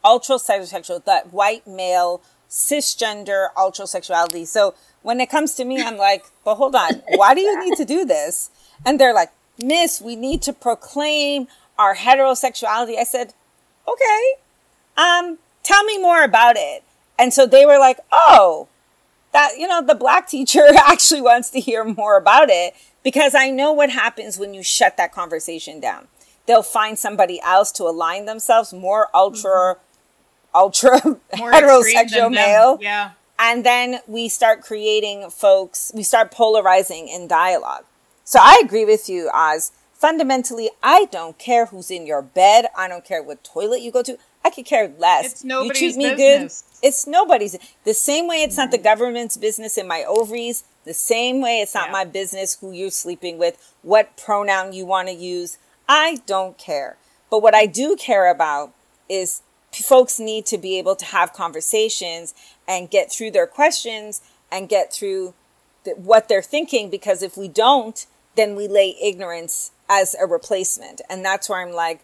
[0.04, 4.46] ultrasexual, that white male, cisgender ultrasexuality.
[4.46, 7.78] So when it comes to me, I'm like, but hold on, why do you need
[7.78, 8.52] to do this?
[8.86, 12.98] And they're like, Miss, we need to proclaim our heterosexuality.
[12.98, 13.34] I said,
[13.88, 14.34] okay,
[14.98, 16.84] um, tell me more about it.
[17.18, 18.68] And so they were like, oh,
[19.32, 23.50] that, you know, the black teacher actually wants to hear more about it because I
[23.50, 26.08] know what happens when you shut that conversation down.
[26.46, 29.80] They'll find somebody else to align themselves more ultra mm-hmm
[30.54, 31.00] ultra
[31.34, 32.78] heterosexual male.
[32.82, 33.12] Yeah.
[33.40, 37.84] And then we start creating folks, we start polarizing in dialogue.
[38.24, 39.72] So I agree with you, Oz.
[39.94, 42.68] Fundamentally, I don't care who's in your bed.
[42.78, 44.18] I don't care what toilet you go to.
[44.46, 45.26] I could care less.
[45.26, 46.64] It's nobody's you treat me business.
[46.82, 46.88] good.
[46.88, 47.58] It's nobody's.
[47.86, 50.66] The same way it's not the government's business in my ovaries.
[50.86, 51.94] The same way it's not yeah.
[51.94, 55.58] my business who you're sleeping with, what pronoun you want to use.
[55.88, 56.98] I don't care.
[57.30, 58.74] But what I do care about
[59.10, 59.42] is
[59.72, 62.34] folks need to be able to have conversations
[62.68, 65.34] and get through their questions and get through
[65.84, 71.02] the, what they're thinking because if we don't then we lay ignorance as a replacement
[71.10, 72.02] and that's where i'm like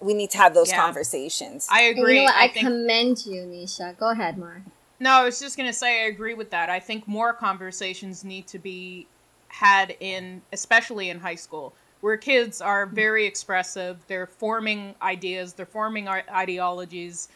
[0.00, 0.80] we need to have those yeah.
[0.80, 2.66] conversations i agree you know I, I think...
[2.66, 4.62] commend you nisha go ahead mar
[5.00, 8.24] no i was just going to say i agree with that i think more conversations
[8.24, 9.06] need to be
[9.48, 12.94] had in especially in high school where kids are hmm.
[12.94, 13.98] very expressive.
[14.06, 17.28] They're forming ideas, they're forming ideologies,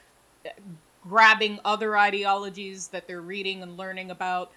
[1.08, 4.52] grabbing other ideologies that they're reading and learning about.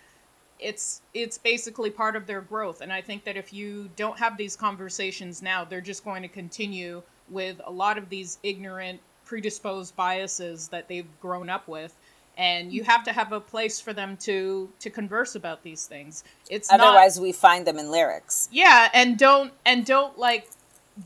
[0.60, 4.38] It's it's basically part of their growth, and I think that if you don't have
[4.38, 9.96] these conversations now, they're just going to continue with a lot of these ignorant, predisposed
[9.96, 11.96] biases that they've grown up with
[12.38, 16.24] and you have to have a place for them to to converse about these things.
[16.50, 18.50] It's otherwise not, we find them in lyrics.
[18.52, 20.50] Yeah and don't and don't like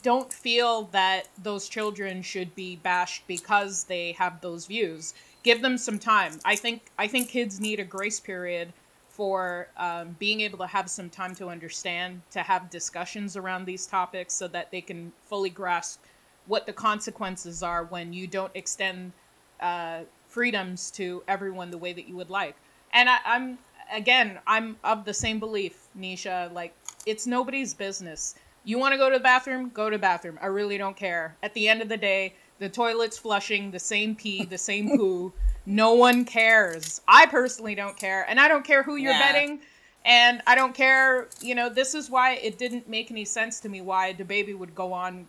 [0.04, 5.14] don't feel that those children should be bashed because they have those views.
[5.44, 6.40] Give them some time.
[6.46, 8.74] I think i think kids need a grace period
[9.10, 13.88] for um, being able to have some time to understand to have discussions around these
[13.88, 16.00] topics so that they can fully grasp
[16.46, 19.12] what the consequences are when you don't extend
[19.60, 20.02] uh,
[20.38, 22.56] freedoms to everyone the way that you would like.
[22.94, 23.58] And I, I'm
[23.92, 26.54] again, I'm of the same belief, Nisha.
[26.54, 26.76] Like
[27.08, 28.36] it's nobody's business.
[28.64, 29.72] You want to go to the bathroom?
[29.74, 30.38] Go to the bathroom.
[30.40, 31.36] I really don't care.
[31.42, 35.34] At the end of the day, the toilet's flushing the same pee, the same poo.
[35.66, 37.02] no one cares.
[37.08, 39.34] I personally don't care, and I don't care who you're Yeah.
[39.34, 39.60] betting,
[40.06, 41.30] and I don't care.
[41.42, 44.76] You know, this is why it didn't make any sense to me why DaBaby would
[44.76, 45.28] go on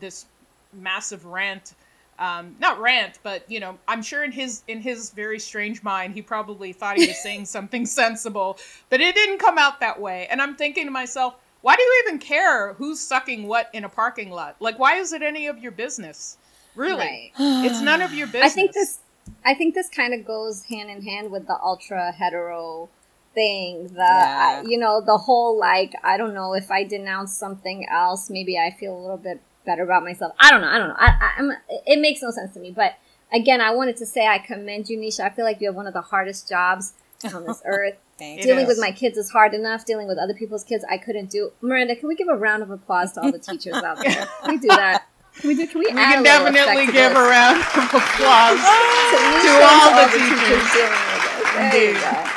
[0.00, 0.24] this
[0.72, 1.74] massive rant.
[2.18, 6.14] Um, not rant, but you know, I'm sure in his in his very strange mind,
[6.14, 8.58] he probably thought he was saying something sensible,
[8.90, 10.26] but it didn't come out that way.
[10.30, 13.88] And I'm thinking to myself, why do you even care who's sucking what in a
[13.88, 14.56] parking lot?
[14.60, 16.38] Like, why is it any of your business?
[16.74, 17.64] Really, Right.
[17.64, 18.52] it's none of your business.
[18.52, 18.98] I think this
[19.44, 22.88] I think this kind of goes hand in hand with the ultra hetero
[23.34, 23.88] thing.
[23.88, 24.62] The Yeah.
[24.62, 28.70] You know the whole like I don't know if I denounce something else, maybe I
[28.70, 30.32] feel a little bit better about myself.
[30.40, 30.68] I don't know.
[30.68, 30.94] I don't know.
[30.96, 31.50] I, I, I'm,
[31.86, 32.70] it makes no sense to me.
[32.70, 32.94] But
[33.32, 35.20] again, I wanted to say I commend you, Nisha.
[35.20, 36.94] I feel like you have one of the hardest jobs
[37.34, 37.96] on this earth.
[38.18, 38.52] Thank It you.
[38.52, 39.84] dealing with my kids is hard enough.
[39.84, 41.52] Dealing with other people's kids, I couldn't do.
[41.60, 44.26] Miranda, can we give a round of applause to all the teachers out there?
[44.44, 45.06] Can we do that?
[45.38, 45.66] Can we do?
[45.66, 45.86] Can we?
[45.88, 48.56] we can a definitely give a round of applause.
[48.56, 48.64] to,
[49.12, 50.72] To Nisha and all the teachers teachers.
[50.72, 51.52] dealing with this.
[51.52, 52.00] There you Indeed.
[52.00, 52.30] go.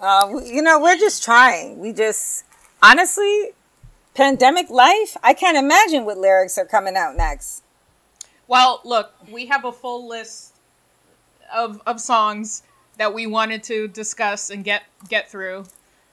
[0.00, 1.78] Uh, you know, we're just trying.
[1.78, 2.44] We just,
[2.82, 3.50] honestly,
[4.14, 7.62] pandemic life, I can't imagine what lyrics are coming out next.
[8.48, 10.54] Well, look, we have a full list
[11.52, 12.62] of of songs
[12.98, 15.64] that we wanted to discuss and get get through.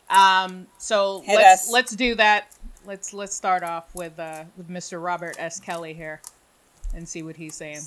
[0.10, 1.72] Um, so Hit let's us.
[1.72, 2.56] let's do that.
[2.86, 5.04] Let's let's start off with uh, with Mr.
[5.04, 5.60] Robert S.
[5.60, 6.22] Kelly here,
[6.94, 7.82] and see what he's saying.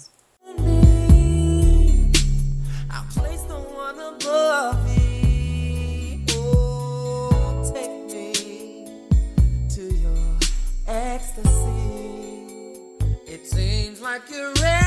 [10.90, 12.46] Ecstasy.
[13.26, 14.79] It seems like you're ready.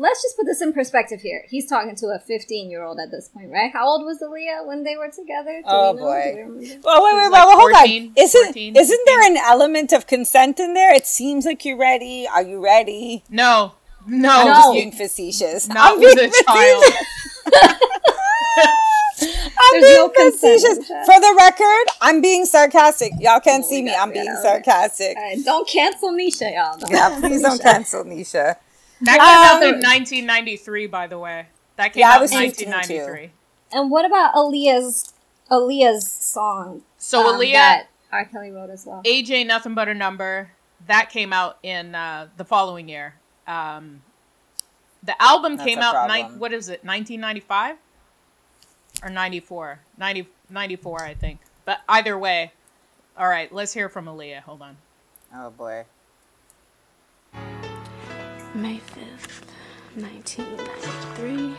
[0.00, 1.42] Let's just put this in perspective here.
[1.48, 3.70] He's talking to a 15 year old at this point, right?
[3.72, 5.60] How old was Aaliyah when they were together?
[5.62, 6.04] Do Oh, we know?
[6.06, 6.32] boy.
[6.34, 6.78] Do we?
[6.82, 8.12] Well, wait, wait, was wait, like well, hold 14, on.
[8.16, 10.94] Isn't 14, isn't there an element of consent in there?
[10.94, 12.26] It seems like you're ready.
[12.26, 13.24] Are you ready?
[13.28, 13.74] No,
[14.06, 14.54] no, I'm No.
[14.54, 15.68] just being facetious.
[15.68, 16.84] not I'm with being a child.
[19.22, 20.78] I'm There's being no consent facetious.
[20.88, 21.02] the.
[21.04, 23.12] For the record, I'm being sarcastic.
[23.20, 23.94] Y'all can't Oh, see me.
[23.94, 25.14] I'm being sarcastic.
[25.16, 26.78] All right, don't cancel Nisha, y'all.
[26.78, 27.62] Don't Yeah, cancel please don't Nisha.
[27.62, 28.56] cancel Nisha.
[29.02, 31.46] That came out in 1993, by the way.
[31.76, 32.70] That came Yeah, out in was thinking too.
[32.70, 33.32] 1993.
[33.72, 35.14] And what about Aaliyah's
[35.50, 36.82] Aaliyah's song?
[36.98, 38.24] So um, Aaliyah, that R.
[38.26, 39.02] Kelly wrote as well.
[39.04, 40.50] Age Ain't Nothing But a Number,
[40.86, 43.14] that came out in uh, the following year.
[43.46, 44.02] Um,
[45.02, 47.76] the album That's came out, ni- what is it, 1995?
[49.02, 49.80] Or 94?
[49.96, 51.40] 90, 94, I think.
[51.64, 52.52] But either way.
[53.16, 54.40] All right, let's hear from Aaliyah.
[54.42, 54.76] Hold on.
[55.34, 55.84] Oh boy.
[58.54, 59.42] May 5th,
[59.94, 61.54] 1993.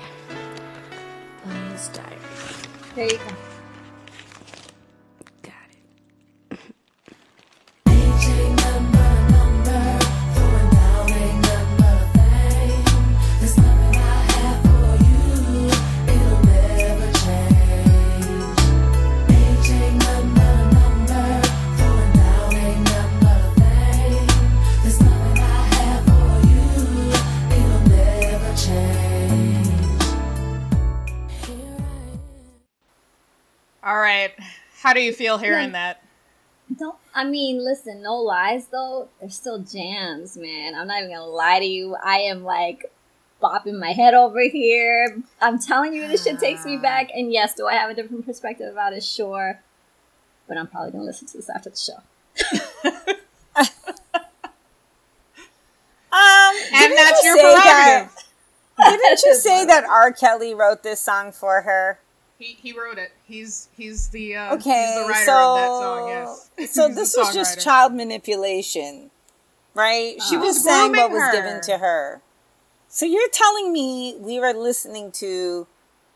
[1.45, 2.17] Blaze Diary.
[2.95, 3.50] There you go.
[34.81, 36.03] How do you feel hearing that?
[36.77, 39.09] Don't I mean, listen, no lies though.
[39.19, 40.73] There's still jams, man.
[40.75, 41.95] I'm not even gonna lie to you.
[42.03, 42.91] I am like
[43.43, 45.21] bopping my head over here.
[45.41, 47.09] I'm telling you, this shit takes me back.
[47.13, 49.03] And yes, do I have a different perspective about it?
[49.03, 49.59] Sure.
[50.47, 51.97] But I'm probably gonna listen to this after the show.
[56.13, 58.09] Um, And that's you your say that-
[58.83, 60.11] Didn't you say that R.
[60.11, 61.99] Kelly wrote this song for her?
[62.41, 63.11] He, he wrote it.
[63.27, 66.07] He's he's the uh, Okay, he's the writer so of that song.
[66.57, 66.71] Yes.
[66.73, 67.63] so this was just songwriter.
[67.63, 69.11] child manipulation,
[69.75, 70.15] right?
[70.27, 71.31] She was was saying what grooming was her.
[71.33, 72.21] given to her.
[72.87, 75.67] So you're telling me we were listening to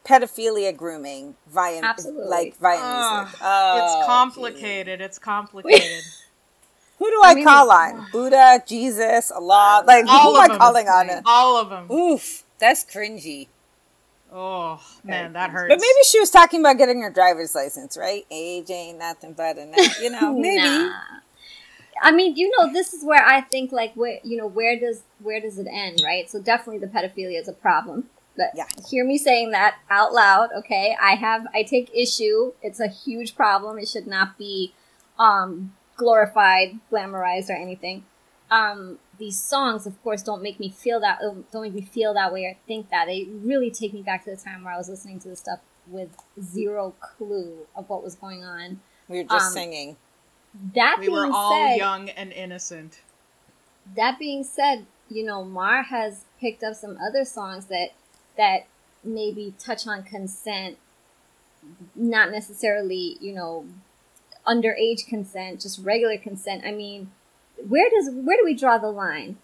[0.03, 2.27] pedophilia grooming via Absolutely.
[2.27, 3.39] like via Ugh, music.
[3.43, 4.07] Oh, it's gee.
[4.07, 5.01] complicated.
[5.01, 6.03] It's complicated.
[6.97, 8.07] Who do I, mean, call on?
[8.11, 9.83] Buddha, Jesus, Allah.
[9.85, 10.57] Like All who am I them.
[10.57, 11.21] calling on?
[11.25, 11.91] All of them.
[11.91, 13.47] Oof, that's cringy.
[14.37, 15.69] Oh man, that hurts.
[15.69, 18.25] But maybe she was talking about getting her driver's license, right?
[18.29, 19.65] Age ain't nothing but a.
[20.01, 20.59] You know, maybe.
[20.59, 20.91] Nah.
[22.01, 25.03] I mean, you know, this is where I think like where you know where does
[25.19, 26.29] where does it end, right?
[26.29, 28.09] So definitely the pedophilia is a problem.
[28.35, 28.65] But Yeah.
[28.89, 30.97] hear me saying that out loud, okay?
[31.01, 32.51] I have I take issue.
[32.61, 33.77] It's a huge problem.
[33.79, 34.73] It should not be
[35.17, 38.03] um glorified, glamorized or anything.
[38.51, 42.13] Um these songs, of course, don't make me feel that um, don't make me feel
[42.13, 43.05] that way or think that.
[43.05, 45.59] They really take me back to the time where I was listening to this stuff
[45.87, 46.09] with
[46.41, 48.79] zero clue of what was going on.
[49.07, 49.97] We were just Um, singing.
[50.73, 53.01] That We being were all said, young and innocent.
[53.95, 57.89] that being said, you know, Mar has picked up some other songs that
[58.37, 58.65] that
[59.03, 60.77] maybe touch on consent,
[61.95, 63.65] not necessarily, you know,
[64.47, 66.63] underage consent, just regular consent.
[66.65, 67.11] I mean,
[67.67, 69.37] where does where do we draw the line?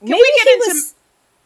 [0.00, 0.94] Can Maybe we get into was-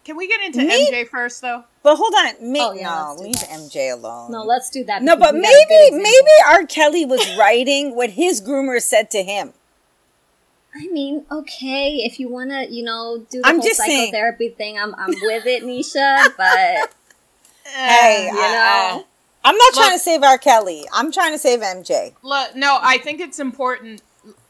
[0.04, 1.64] Can we get into Me- MJ first though?
[1.82, 3.48] But hold on, me, Oh, yeah, no, leave that.
[3.50, 4.30] MJ alone.
[4.32, 5.02] No, let's do that.
[5.02, 6.66] No, but we got a good maybe maybe R.
[6.66, 9.52] Kelly was writing what his groomer said to him.
[10.74, 14.06] I mean, okay, if you want to, you know, do the I'm whole just saying-
[14.06, 16.26] psychotherapy thing, I'm I'm with it, Nisha.
[16.36, 16.92] But
[17.64, 19.06] Hey, you I- know,
[19.44, 20.38] I'm not trying Look- to save R.
[20.38, 20.86] Kelly.
[20.92, 22.14] I'm trying to save MJ.
[22.22, 24.02] Look, no, I think it's important,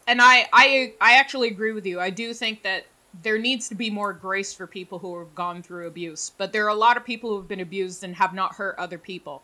[0.07, 1.99] and I, I, I actually agree with you.
[1.99, 2.85] I do think that
[3.23, 6.65] there needs to be more grace for people who have gone through abuse, but there
[6.65, 9.43] are a lot of people who have been abused and have not hurt other people.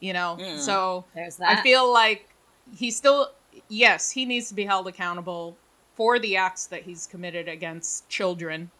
[0.00, 1.58] You know, so there's that.
[1.58, 2.28] I feel like
[2.76, 3.32] he still,
[3.68, 5.56] yes, he needs to be held accountable
[5.94, 8.70] for the acts that he's committed against children.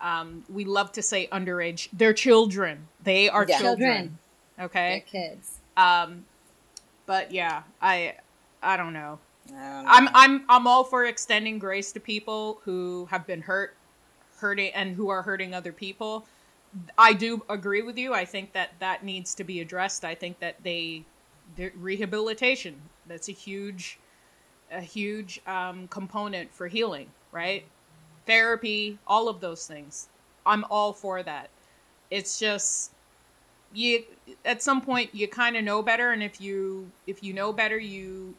[0.00, 1.88] Um, we love to say underage.
[1.92, 2.88] They're children.
[3.04, 3.58] They are Yeah.
[3.58, 3.92] children.
[3.92, 4.18] Children.
[4.58, 5.04] Okay.
[5.12, 5.58] They're kids.
[5.76, 6.24] Um,
[7.06, 8.16] but yeah, I,
[8.60, 9.20] I don't know.
[9.56, 13.76] I'm I'm I'm all for extending grace to people who have been hurt,
[14.38, 16.26] hurting, and who are hurting other people.
[16.96, 18.14] I do agree with you.
[18.14, 20.04] I think that that needs to be addressed.
[20.04, 21.04] I think that they,
[21.56, 22.76] the rehabilitation.
[23.06, 23.98] That's a huge,
[24.70, 27.08] a huge um, component for healing.
[27.32, 27.64] Right,
[28.26, 30.08] therapy, all of those things.
[30.46, 31.50] I'm all for that.
[32.10, 32.92] It's just
[33.72, 34.04] you
[34.44, 37.78] at some point you kind of know better and if you if you know better
[37.78, 38.34] you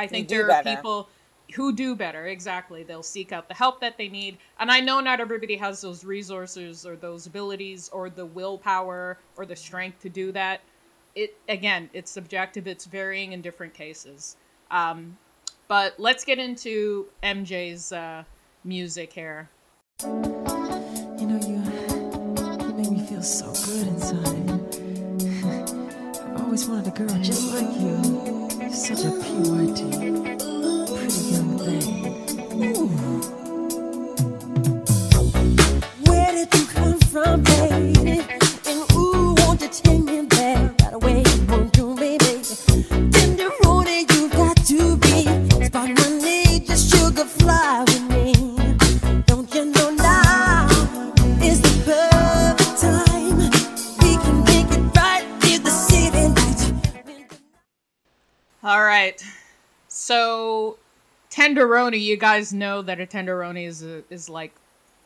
[0.00, 0.76] I think do there are better.
[0.76, 1.08] people
[1.54, 5.00] who do better exactly they'll seek out the help that they need and I know
[5.00, 10.08] not everybody has those resources or those abilities or the willpower or the strength to
[10.08, 10.60] do that
[11.14, 14.36] it again it's subjective it's varying in different cases
[14.70, 15.16] um,
[15.66, 18.22] but let's get into MJ's uh,
[18.64, 19.48] music here
[20.02, 21.62] You know, you,
[22.66, 24.50] you make me feel so good inside.
[26.34, 28.39] I've always wanted a girl just like you.
[28.72, 29.90] Such a purity,
[30.86, 32.14] pretty young thing.
[32.58, 33.39] Where
[61.60, 64.54] tenderoni, you guys know that a tenderoni is a, is like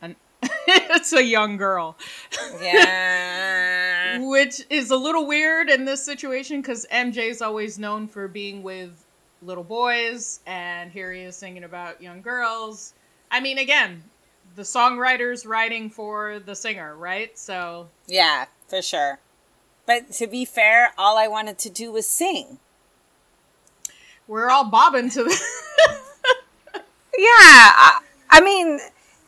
[0.01, 1.97] an it's a young girl,
[2.61, 4.19] yeah.
[4.29, 9.05] which is a little weird in this situation cuz MJ's always known for being with
[9.43, 12.95] little boys and here he is singing about young girls.
[13.31, 14.05] I mean, again,
[14.55, 17.37] the songwriter's writing for the singer, right?
[17.39, 19.19] So, Yeah, for sure.
[19.87, 22.59] But to be fair, all I wanted to do was sing.
[24.27, 25.31] we're all bobbing to the
[27.19, 28.01] I,
[28.31, 28.79] I mean,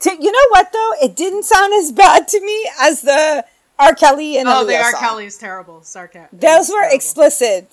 [0.01, 0.91] to, you know what though?
[1.03, 3.45] It didn't sound as bad to me as the
[3.79, 3.93] R.
[3.95, 4.91] Kelly and Oh, the R.
[4.91, 4.99] song.
[5.01, 5.81] Kelly's terrible.
[5.83, 6.39] Sarcastic.
[6.39, 7.71] Those were explicit.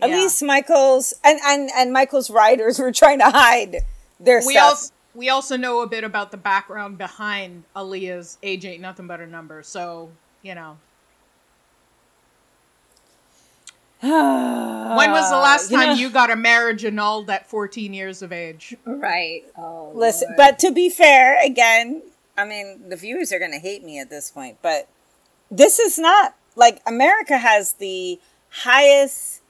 [0.00, 0.16] At Yeah.
[0.16, 3.78] least Michael's and, and and Michael's writers were trying to hide
[4.18, 4.64] their we stuff.
[4.70, 9.20] also we also know a bit about the background behind Aaliyah's age ain't nothing but
[9.20, 9.62] a number.
[9.62, 10.10] So
[10.42, 10.78] you know,
[14.00, 18.22] when was the last you time know- you got a marriage annulled at 14 years
[18.22, 18.76] of age?
[18.84, 19.42] Right.
[19.56, 19.92] Oh.
[19.94, 20.36] Listen, Lord.
[20.36, 22.02] but to be fair, again,
[22.36, 24.88] I mean, the viewers are going to hate me at this point, but
[25.50, 28.18] this is not like America has the
[28.50, 29.42] highest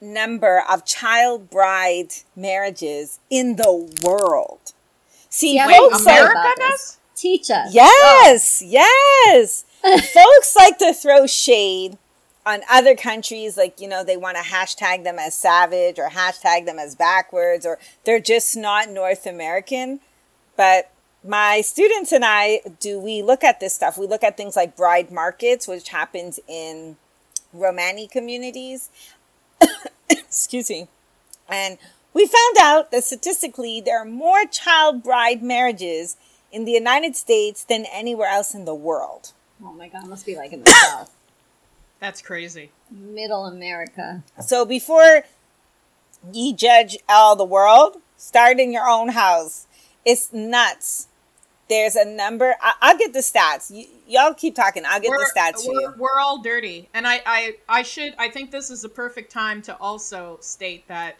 [0.00, 4.72] number of child bride marriages in the world.
[5.30, 6.98] See, Yeah, Wait, folks like America does?
[7.14, 7.72] teach us.
[7.74, 8.68] Yes, oh.
[8.68, 9.64] yes.
[10.14, 11.98] Folks like to throw shade
[12.46, 16.66] on other countries, like, you know, they want to hashtag them as savage or hashtag
[16.66, 20.00] them as backwards or they're just not North American.
[20.56, 20.90] But
[21.22, 23.96] my students and I do, we look at this stuff.
[23.96, 26.96] We look at things like bride markets, which happens in
[27.52, 28.90] Romani communities.
[30.10, 30.88] Excuse me.
[31.48, 31.78] And
[32.12, 36.16] we found out that statistically, there are more child bride marriages
[36.52, 39.32] in the United States than anywhere else in the world.
[39.62, 41.10] Oh my God, must be like in the South,
[42.04, 42.70] That's crazy.
[42.90, 44.22] Middle America.
[44.38, 45.24] So before
[46.34, 49.66] ye judge all the world, start in your own house.
[50.04, 51.08] It's nuts.
[51.70, 52.56] There's a number.
[52.60, 53.70] I, I'll get the stats.
[53.70, 54.82] Y- y'all keep talking.
[54.86, 55.94] I'll get the stats for we're, you.
[55.96, 58.14] we're all dirty, and I, I, I should.
[58.18, 61.16] I think this is a perfect time to also state that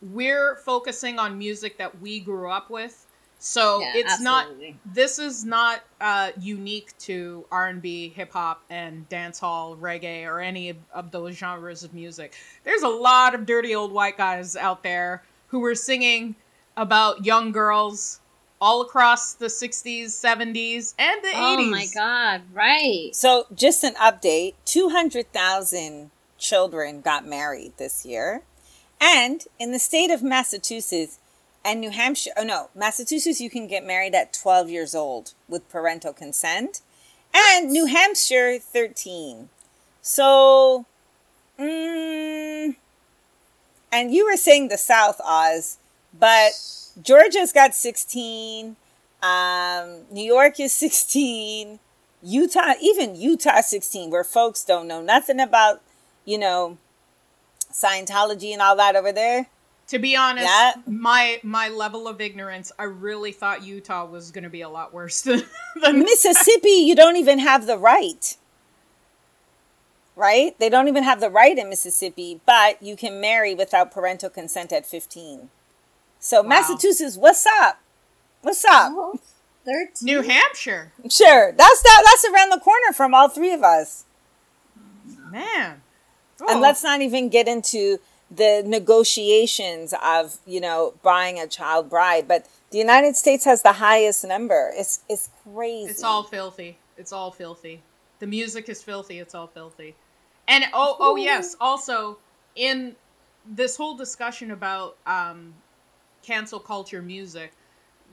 [0.00, 3.04] we're focusing on music that we grew up with.
[3.40, 4.72] So Yeah, it's absolutely.
[4.84, 4.94] not.
[4.94, 10.40] This is not uh, unique to R and B, hip hop, and dancehall, reggae, or
[10.40, 12.34] any of, of those genres of music.
[12.64, 16.36] There's a lot of dirty old white guys out there who were singing
[16.76, 18.20] about young girls
[18.60, 21.34] all across the 60s, 70s, and the 80s.
[21.34, 23.08] Oh my god, right.
[23.14, 28.42] So, just an update 200,000 children got married this year.
[29.00, 31.19] And in the state of Massachusetts
[31.64, 35.68] and New Hampshire, oh no, Massachusetts, you can get married at 12 years old with
[35.68, 36.80] parental consent.
[37.34, 39.50] And New Hampshire, 13.
[40.02, 40.86] So,
[41.58, 42.74] mm,
[43.92, 45.78] and you were saying the South, Oz,
[46.18, 46.52] but
[47.00, 48.76] Georgia's got 16.
[49.22, 51.78] Um, New York is 16.
[52.22, 55.82] Utah, even Utah 16, where folks don't know nothing about,
[56.24, 56.78] you know,
[57.72, 59.46] Scientology and all that over there.
[59.90, 60.72] To be honest, Yeah.
[60.86, 64.92] my my level of ignorance, I really thought Utah was going to be a lot
[64.94, 65.42] worse than,
[65.80, 68.36] than Mississippi, you don't even have the right.
[70.16, 70.58] Right?
[70.58, 74.72] They don't even have the right in Mississippi, but you can marry without parental consent
[74.72, 75.48] at 15.
[76.18, 77.80] So, Massachusetts, what's up?
[78.42, 78.92] What's up?
[78.94, 79.18] Oh,
[79.64, 79.88] 13.
[80.02, 80.92] New Hampshire.
[81.08, 81.52] Sure.
[81.52, 84.04] That's that, that's around the corner from all three of us.
[85.30, 85.82] Man.
[86.40, 86.60] And Oh.
[86.60, 87.98] let's not even get into
[88.30, 93.72] the negotiations of, you know, buying a child bride, but the United States has the
[93.72, 94.72] highest number.
[94.76, 95.90] It's it's crazy.
[95.90, 96.78] It's all filthy.
[96.96, 97.82] It's all filthy.
[98.20, 99.18] The music is filthy.
[99.18, 99.96] It's all filthy.
[100.46, 101.56] And oh, oh yes.
[101.60, 102.18] Also,
[102.54, 102.94] in
[103.46, 105.54] this whole discussion about um,
[106.22, 107.52] cancel culture music,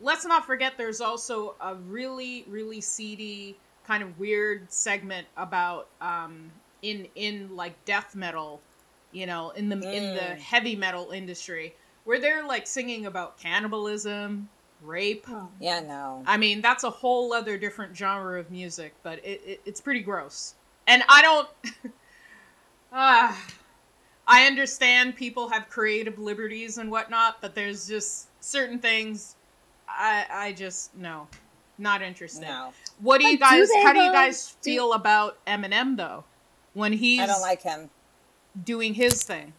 [0.02, 6.52] let's not forget there's also a really, really seedy kind of weird segment about um,
[6.82, 8.62] in in like death metal,
[9.18, 10.38] you know, in the in the Mm.
[10.40, 11.74] heavy metal industry,
[12.06, 14.50] where they're like singing about cannibalism,
[14.82, 15.26] rape.
[15.60, 16.24] Yeah, no.
[16.26, 20.02] I mean, that's a whole other different genre of music, but it, it it's pretty
[20.02, 20.56] gross.
[20.88, 21.50] And I don't.
[22.94, 23.36] uh,
[24.30, 29.36] I understand people have creative liberties and whatnot, but there's just certain things
[29.88, 31.28] I I just no,
[31.78, 32.42] not interested.
[32.44, 32.74] No.
[33.00, 33.70] What do you But do guys?
[33.70, 34.14] they, how do you though?
[34.14, 36.24] guys Do- feel about Eminem though,
[36.74, 37.90] when he's I don't like him.
[38.64, 39.54] Doing his thing?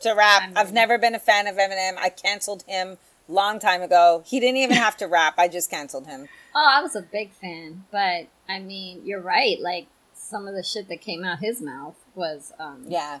[0.00, 0.42] To rap.
[0.42, 1.96] I mean- I've never been a fan of Eminem.
[1.98, 2.98] I canceled him
[3.28, 4.22] long time ago.
[4.26, 5.34] He didn't even have to rap.
[5.38, 6.28] I just canceled him.
[6.54, 9.60] Oh, I was a big fan, but I mean, you're right.
[9.60, 13.20] Like some of the shit that came out his mouth was, um, Yeah.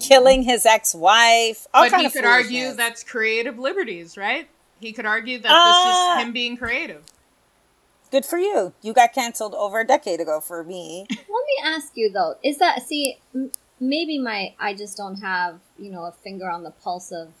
[0.00, 1.66] Killing his ex-wife.
[1.72, 2.76] All but kind he of could argue foolishness.
[2.76, 4.48] that's creative liberties, right?
[4.80, 5.84] He could argue that Uh,
[6.16, 7.04] this is him being creative.
[8.10, 8.72] Good for you.
[8.82, 11.06] You got canceled over a decade ago for me.
[11.10, 13.18] Let me ask you though: Is that see?
[13.88, 17.32] Maybe my I just don't have you know a finger on the pulse of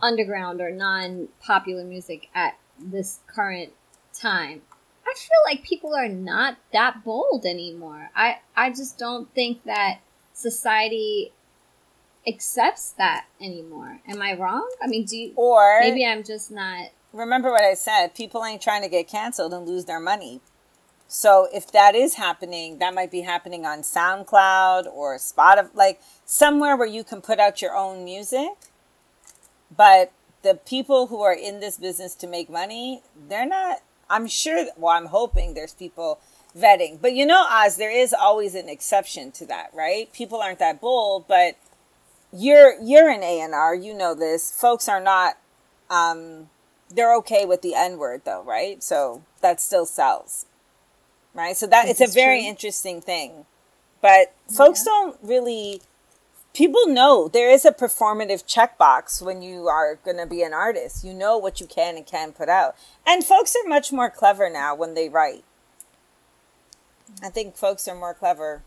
[0.00, 3.72] underground or non-popular music at this current
[4.12, 4.62] time.
[5.06, 8.10] I feel like people are not that bold anymore.
[8.14, 10.00] I I just don't think that
[10.32, 11.32] society
[12.26, 14.00] accepts that anymore.
[14.06, 14.68] Am I wrong?
[14.82, 15.32] I mean, do you?
[15.34, 16.90] Or Maybe I'm just not.
[17.12, 18.14] remember what I said.
[18.14, 20.40] People ain't trying to get canceled and lose their money.
[21.08, 26.76] So if that is happening, that might be happening on SoundCloud or Spotify, like somewhere
[26.76, 28.50] where you can put out your own music.
[29.74, 33.78] But the people who are in this business to make money, they're not.
[34.10, 34.66] I'm sure.
[34.76, 36.20] Well, I'm hoping there's people
[36.56, 37.00] vetting.
[37.00, 40.12] But you know, Oz, there is always an exception to that, right?
[40.12, 41.56] People aren't that bold, but
[42.32, 43.74] you're you're an A and R.
[43.74, 44.52] You know this.
[44.52, 45.38] Folks are not.
[45.90, 46.50] Um,
[46.90, 48.82] they're okay with the N word though, right?
[48.82, 50.46] So that still sells,
[51.34, 51.56] right?
[51.56, 52.48] So that it's a very true.
[52.48, 53.46] interesting thing,
[54.00, 55.82] but folks don't really.
[56.54, 61.04] People know there is a performative checkbox when you are going to be an artist.
[61.04, 62.76] You know what you can and can't put out,
[63.06, 65.44] and folks are much more clever now when they write.
[67.12, 67.26] Mm-hmm.
[67.26, 68.62] I think folks are more clever,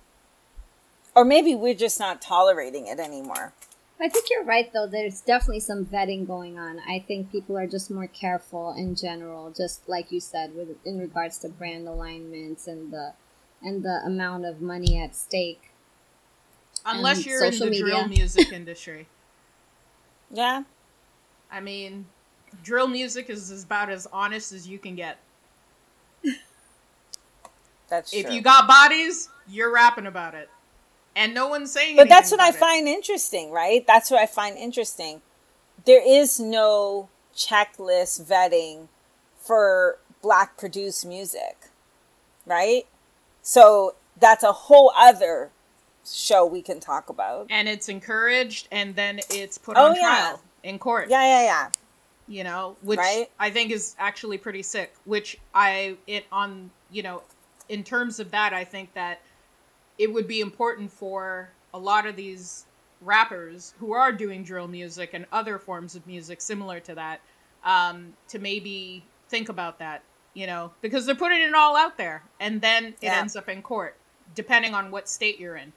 [1.15, 3.53] or maybe we're just not tolerating it anymore.
[4.01, 4.87] I think you're right, though.
[4.87, 6.79] There's definitely some vetting going on.
[6.79, 10.97] I think people are just more careful in general, just like you said, with in
[10.97, 13.13] regards to brand alignments and the
[13.61, 15.69] and the amount of money at stake.
[16.83, 19.07] Unless you're in the social drill music industry.
[20.31, 20.63] Yeah,
[21.51, 22.05] I mean,
[22.63, 25.19] drill music is about as honest as you can get.
[27.87, 28.35] that's If true.
[28.35, 30.49] you got bodies, you're rapping about it.
[31.15, 32.55] And no one's saying but that's what I it.
[32.55, 33.85] find interesting, right?
[33.85, 35.21] That's what I find interesting.
[35.85, 38.87] There is no checklist vetting
[39.37, 41.57] for black produced music,
[42.45, 42.83] right?
[43.41, 45.49] So that's a whole other
[46.09, 47.47] show we can talk about.
[47.49, 50.01] and it's encouraged and then it's put Oh, on yeah.
[50.01, 51.69] trial in court Yeah, yeah, yeah.
[52.27, 53.29] you know which Right.
[53.39, 57.21] i think is actually pretty sick which i it on you know
[57.69, 59.21] in terms of that i think that
[60.01, 62.65] it would be important for a lot of these
[63.01, 67.19] rappers who are doing drill music and other forms of music similar to that
[67.63, 70.01] um, to maybe think about that
[70.33, 73.19] you know because they're putting it all out there and then it Yeah.
[73.19, 73.95] ends up in court
[74.35, 75.71] depending on what state you're in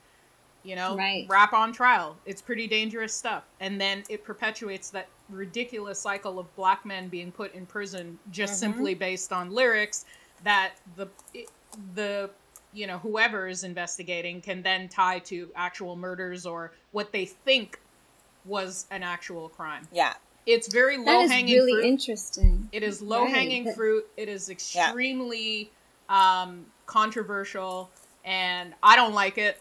[0.62, 1.27] you know Right.
[1.29, 6.55] rap on trial it's pretty dangerous stuff and then it perpetuates that ridiculous cycle of
[6.57, 10.05] black men being put in prison just simply based on lyrics
[10.45, 11.07] that the
[11.95, 12.31] the
[12.75, 17.79] you know whoever is investigating can then tie to actual murders or what they think
[18.45, 20.12] was an actual crime Yeah.
[20.47, 22.68] it's very low is hanging really fruit interesting.
[22.72, 23.75] it is low hanging Right.
[23.75, 24.05] fruit.
[24.16, 25.70] It is extremely
[26.09, 27.89] um, controversial,
[28.25, 29.59] and I don't like it.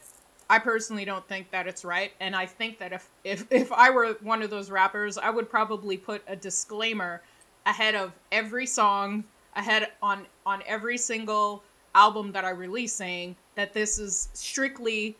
[0.50, 3.88] I personally don't think that it's right, and I think that if if if I
[3.90, 7.22] were one of those rappers, I would probably put a disclaimer
[7.64, 9.24] ahead of every song,
[9.56, 11.62] ahead on on every single
[11.94, 15.16] album that I release, saying that this is strictly,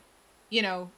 [0.51, 0.91] you know,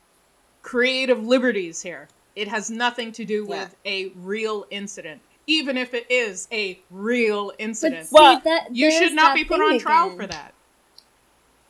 [0.62, 2.09] creative liberties here.
[2.35, 3.61] It has nothing to do Yeah.
[3.64, 8.07] with a real incident, even if it is a real But incident.
[8.09, 10.16] see, Well, that, you should not be put on trial again.
[10.18, 10.55] for that.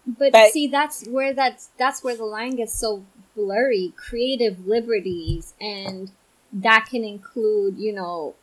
[0.07, 3.05] But, But- see, that's where that's that's where the line gets so
[3.35, 3.93] blurry.
[3.97, 6.13] Creative liberties, and
[6.53, 8.35] that can include, you know,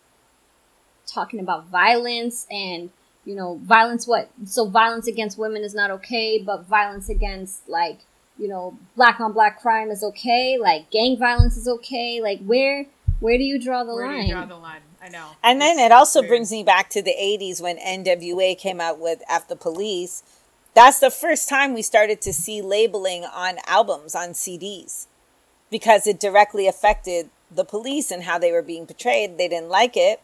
[1.06, 2.90] talking about violence and
[3.26, 4.08] you know violence.
[4.08, 8.00] What so violence against women is not okay, but violence against like
[8.38, 10.58] you know black on black crime is okay.
[10.60, 12.22] Like gang violence is okay.
[12.22, 12.86] Like where
[13.20, 14.28] where do you draw the Where do line?
[14.28, 14.82] you draw the line?
[15.02, 15.32] I know.
[15.44, 16.30] And then it also weird.
[16.30, 20.24] brings me back to the 80s when NWA came out with F the Police.
[20.74, 25.08] That's the first time we started to see labeling on albums, on CDs,
[25.70, 29.38] because it directly affected the police and how they were being portrayed.
[29.38, 30.22] They didn't like it.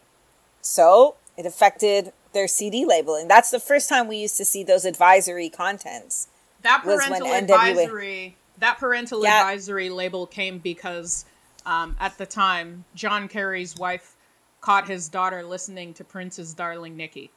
[0.62, 3.28] So it affected their CD labeling.
[3.28, 6.28] That's the first time we used to see those advisory contents.
[6.62, 9.40] that parental NWA advisory that parental Yeah.
[9.40, 11.26] advisory label came because
[11.66, 14.16] um, at the time John Kerry's wife
[14.62, 17.32] caught his daughter listening to Prince's "Darling Nikki,"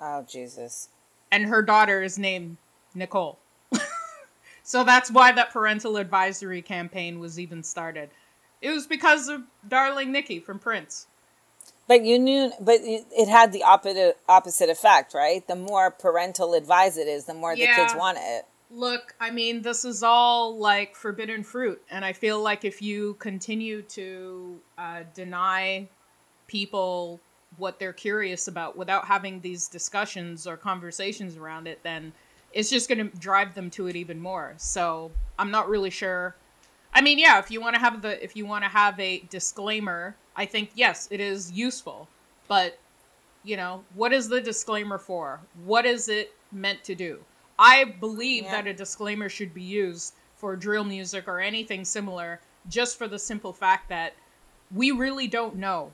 [0.00, 0.88] Oh, Jesus.
[1.30, 2.56] and her daughter is named
[2.94, 3.38] Nicole.
[4.64, 8.10] so that's why that parental advisory campaign was even started.
[8.60, 11.06] It was because of "Darling Nikki" from Prince.
[11.88, 15.46] But you knew, but it had the opposite opposite effect, right?
[15.48, 18.44] The more parental advice it is, the more the kids want it.
[18.70, 23.14] Look, I mean, this is all like forbidden fruit, and I feel like if you
[23.14, 25.88] continue to uh, deny
[26.46, 27.20] people
[27.56, 32.12] what they're curious about without having these discussions or conversations around it, then
[32.52, 34.52] it's just going to drive them to it even more.
[34.58, 36.36] So I'm not really sure.
[36.92, 39.20] I mean, yeah, if you want to have the if you want to have a
[39.30, 42.08] disclaimer, I think yes, it is useful,
[42.46, 42.78] but
[43.42, 45.40] you know, what is the disclaimer for?
[45.64, 47.24] What is it meant to do?
[47.58, 48.52] I believe Yeah.
[48.52, 53.18] that a disclaimer should be used for drill music or anything similar just for the
[53.18, 54.14] simple fact that
[54.70, 55.90] we really don't know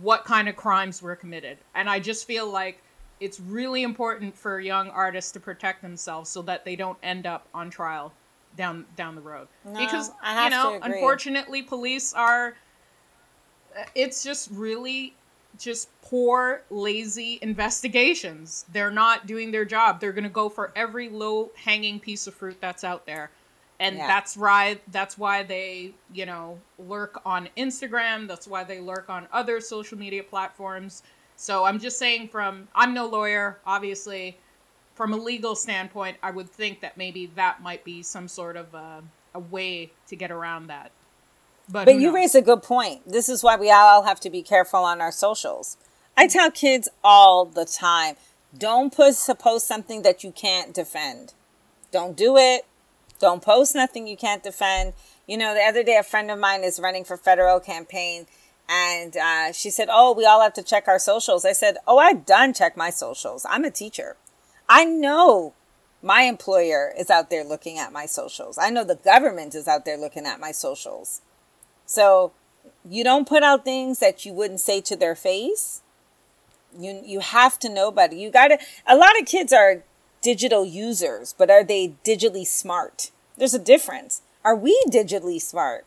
[0.00, 1.58] what kind of crimes were committed.
[1.74, 2.82] And I just feel like
[3.20, 7.46] it's really important for young artists to protect themselves so that they don't end up
[7.54, 8.12] on trial
[8.56, 9.46] down down the road.
[9.64, 12.56] No, because you know, unfortunately police are
[13.94, 15.14] it's just really
[15.58, 18.64] just poor lazy investigations.
[18.72, 20.00] They're not doing their job.
[20.00, 23.30] They're going to go for every low hanging piece of fruit that's out there.
[23.78, 24.06] And Yeah.
[24.06, 28.26] that's why that's why they you know lurk on instagram.
[28.28, 31.02] That's why they lurk on other social media platforms.
[31.36, 34.38] So i'm just saying from i'm no lawyer obviously.
[34.94, 38.72] From a legal standpoint i would think that maybe that might be some sort of
[38.72, 39.02] a,
[39.34, 40.90] a way to get around that
[41.68, 42.14] but, But you knows?
[42.14, 43.10] raise a good point.
[43.10, 45.76] This is why we all have to be careful on our socials.
[46.16, 48.16] I tell kids all the time,
[48.56, 51.34] don't put post something that you can't defend.
[51.90, 52.64] Don't do it.
[53.18, 54.92] Don't post nothing you can't defend.
[55.26, 58.26] You know, the other day a friend of mine is running for federal campaign
[58.68, 61.98] and uh, she said, "Oh, we all have to check our socials." I said, "Oh,
[61.98, 63.46] I've done check my socials.
[63.48, 64.16] I'm a teacher.
[64.68, 65.54] I know
[66.02, 68.58] my employer is out there looking at my socials.
[68.58, 71.20] I know the government is out there looking at my socials."
[71.86, 72.32] So
[72.88, 75.82] you don't put out things that you wouldn't say to their face.
[76.78, 78.14] You you have to know better.
[78.14, 79.82] You got to a lot of kids are
[80.20, 83.10] digital users, but are they digitally smart?
[83.36, 84.22] There's a difference.
[84.44, 85.86] Are we digitally smart?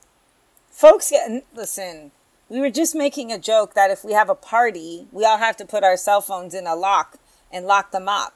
[0.71, 2.11] Folks get listen,
[2.47, 5.57] we were just making a joke that if we have a party, we all have
[5.57, 7.17] to put our cell phones in a lock
[7.51, 8.33] and lock them up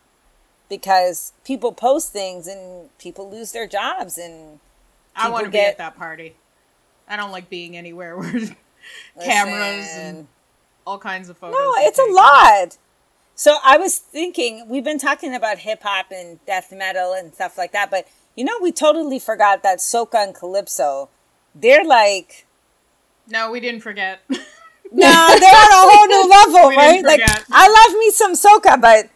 [0.69, 4.59] because people post things and people lose their jobs and
[5.15, 6.35] I want to people be get- at that party.
[7.07, 8.31] I don't like being anywhere where
[9.21, 10.27] cameras and
[10.85, 11.55] all kinds of photos.
[11.57, 12.77] No, it's a lot.
[13.35, 17.57] So I was thinking, we've been talking about hip hop and death metal and stuff
[17.57, 21.09] like that, but you know, we totally forgot that soca and calypso.
[21.55, 22.45] They're like,
[23.27, 24.21] No, we didn't forget.
[24.29, 24.37] no,
[24.91, 27.03] they're on a whole new level, right?
[27.03, 27.21] Like.
[27.51, 29.09] I love me some soca, but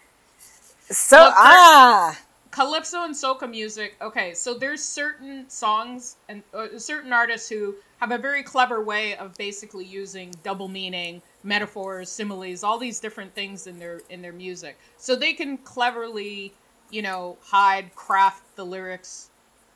[0.89, 2.19] so Look, ah,
[2.57, 8.11] calypso and soca music okay so there's certain songs and uh, certain artists who have
[8.11, 13.67] a very clever way of basically using double meaning metaphors similes all these different things
[13.67, 14.77] in their in their music.
[14.97, 16.53] So they can cleverly
[16.89, 19.29] you know hide craft the lyrics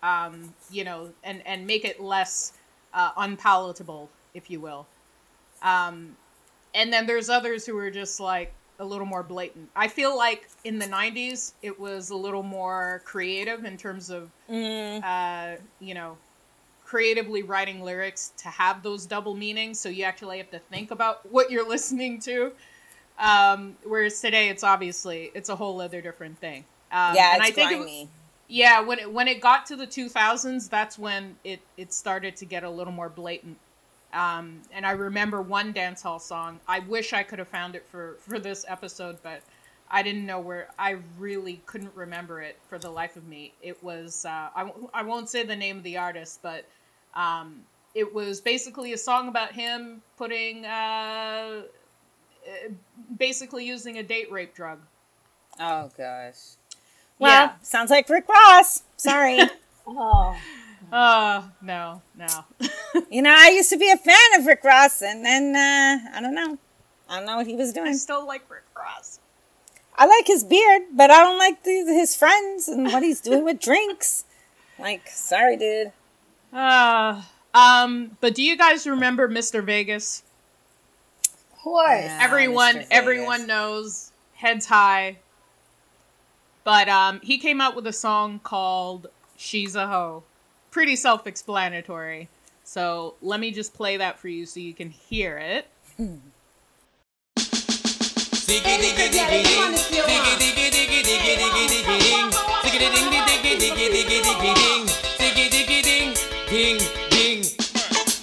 [0.04, 2.54] um you know and and make it less
[2.94, 4.86] uh, unpalatable if you will.
[5.62, 6.16] Um
[6.74, 9.70] and then there's others who are just like a little more blatant.
[9.76, 14.30] I feel like in the 90s it was a little more creative in terms of
[15.04, 16.18] uh, you know
[16.84, 19.80] creatively writing lyrics to have those double meanings.
[19.80, 22.52] So you actually have to think about what you're listening to.
[23.20, 26.66] Um, whereas today it's obviously it's a whole other different thing.
[26.92, 27.78] Um, yeah, and it's I think it-
[28.50, 32.46] yeah when it when it got to the 2000s that's when it it started to
[32.46, 33.58] get a little more blatant
[34.14, 36.60] um, and I remember one dance hall song.
[36.68, 39.42] I wish I could have found it for for this episode, but
[39.90, 40.70] I didn't know where.
[40.80, 43.54] I really couldn't remember it for the life of me.
[43.62, 46.66] It was uh, I w- I won't say the name of the artist, but
[47.14, 47.62] um,
[47.94, 51.62] it was basically a song about him putting uh,
[52.48, 52.70] uh,
[53.18, 54.80] basically using a date rape drug.
[55.60, 56.56] Oh gosh.
[57.20, 57.52] Well, Yeah.
[57.62, 58.84] sounds like Rick Ross.
[58.98, 59.40] Sorry.
[59.88, 60.38] Oh,
[60.92, 62.28] Uh no, no.
[63.10, 66.22] you know, I used to be a fan of Rick Ross, and then uh, I
[66.22, 66.58] don't know.
[67.10, 67.88] I don't know what he was doing.
[67.90, 69.20] I still like Rick Ross.
[69.96, 73.44] I like his beard, but I don't like the, his friends and what he's doing
[73.44, 74.26] with drinks.
[74.80, 75.92] Like, sorry, dude.
[76.54, 77.22] Uh,
[77.54, 79.64] um, but do you guys remember Mr.
[79.64, 80.24] Vegas?
[81.28, 82.02] of course.
[82.04, 82.18] Yeah.
[82.22, 82.88] everyone Vegas.
[82.90, 85.18] everyone knows heads high
[86.64, 89.06] but um he came out with a song called
[89.38, 90.24] she's a hoe
[90.72, 92.30] pretty self-explanatory
[92.64, 95.68] so let me just play that for you so you can hear it.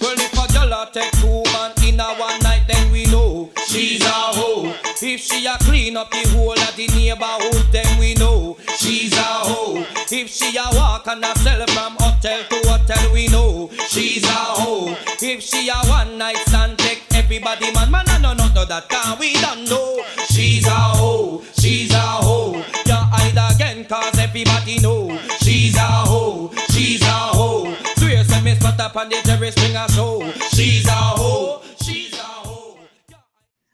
[0.01, 4.01] Well, if a girl take two man in a one night, then we know she's
[4.01, 4.73] a hoe.
[5.01, 9.21] If she a clean up the whole of the neighborhood, then we know she's a
[9.21, 9.85] hoe.
[10.11, 14.95] If she a walk and from hotel to hotel, we know she's a hoe.
[15.21, 18.89] If she a one night stand, take everybody man, man, I know not know that
[18.89, 20.03] can we don't know.
[20.29, 22.57] She's a hoe, she's a hoe.
[22.85, 27.73] You hide again, cause everybody know she's a hoe, she's a hoe.
[27.97, 30.21] Swear send me spot up on the bring a show.
[30.51, 31.61] She's a hoe.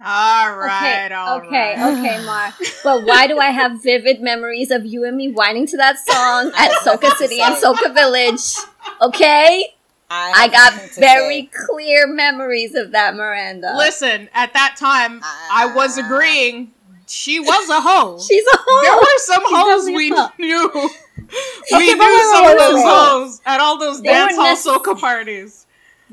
[0.07, 1.97] All right okay, all okay, right.
[1.97, 2.53] okay, Mar.
[2.83, 6.51] But why do I have vivid memories of you and me wining to that song
[6.55, 8.41] at Soca City and Soca Village?
[9.01, 9.73] Okay,
[10.11, 11.49] I have got very say.
[11.67, 13.73] clear memories of that, Miranda.
[13.77, 16.05] listen at that time i was Ah.
[16.05, 16.71] agreeing
[17.07, 18.81] she was a hoe she's a hoe.
[18.83, 20.29] there were some hoes we hoe.
[20.39, 24.99] knew we Okay, knew some of those hoes at all those They dance hall soca
[24.99, 25.64] parties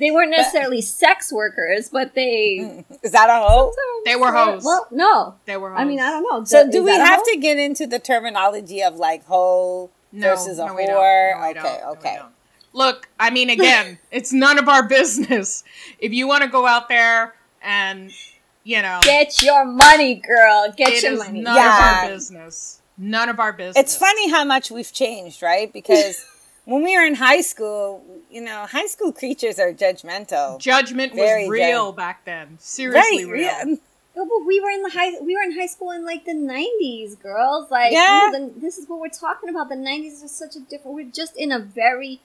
[0.02, 3.72] They weren't necessarily sex workers, but they Is that a hoe?
[4.04, 4.64] They were hoes.
[4.64, 5.36] Well, no.
[5.44, 5.78] they were hoes.
[5.80, 6.44] I mean, I don't know.
[6.44, 10.58] So Is do we have to get into the terminology of like hoe No, versus
[10.58, 10.96] a no, we don't.
[10.96, 11.38] whore?
[11.40, 11.64] No, okay, don't.
[11.82, 12.16] No, we okay.
[12.18, 12.32] don't.
[12.74, 15.62] Look, I mean, again, it's none of our business.
[16.00, 18.10] If you want to go out there and,
[18.64, 20.72] you know, Get your money, girl.
[20.76, 21.42] Get it your is money.
[21.42, 21.68] none Yeah.
[22.02, 22.80] of our business.
[22.98, 23.76] None of our business.
[23.76, 25.72] It's funny how much we've changed, right?
[25.72, 26.24] Because
[26.64, 30.58] when we were in high school, you know, high school creatures are judgmental.
[30.58, 32.56] Judgment was real judge- back then.
[32.60, 33.32] Seriously right?
[33.32, 33.42] real.
[33.42, 33.74] Yeah.
[34.14, 35.18] No, but we were in the high.
[35.22, 37.70] We were in high school in like the '90s, girls.
[37.70, 38.26] Like, Yeah.
[38.26, 39.70] you know, the, this is what we're talking about.
[39.70, 40.94] The '90s are such a different.
[40.96, 42.20] We're just in a very.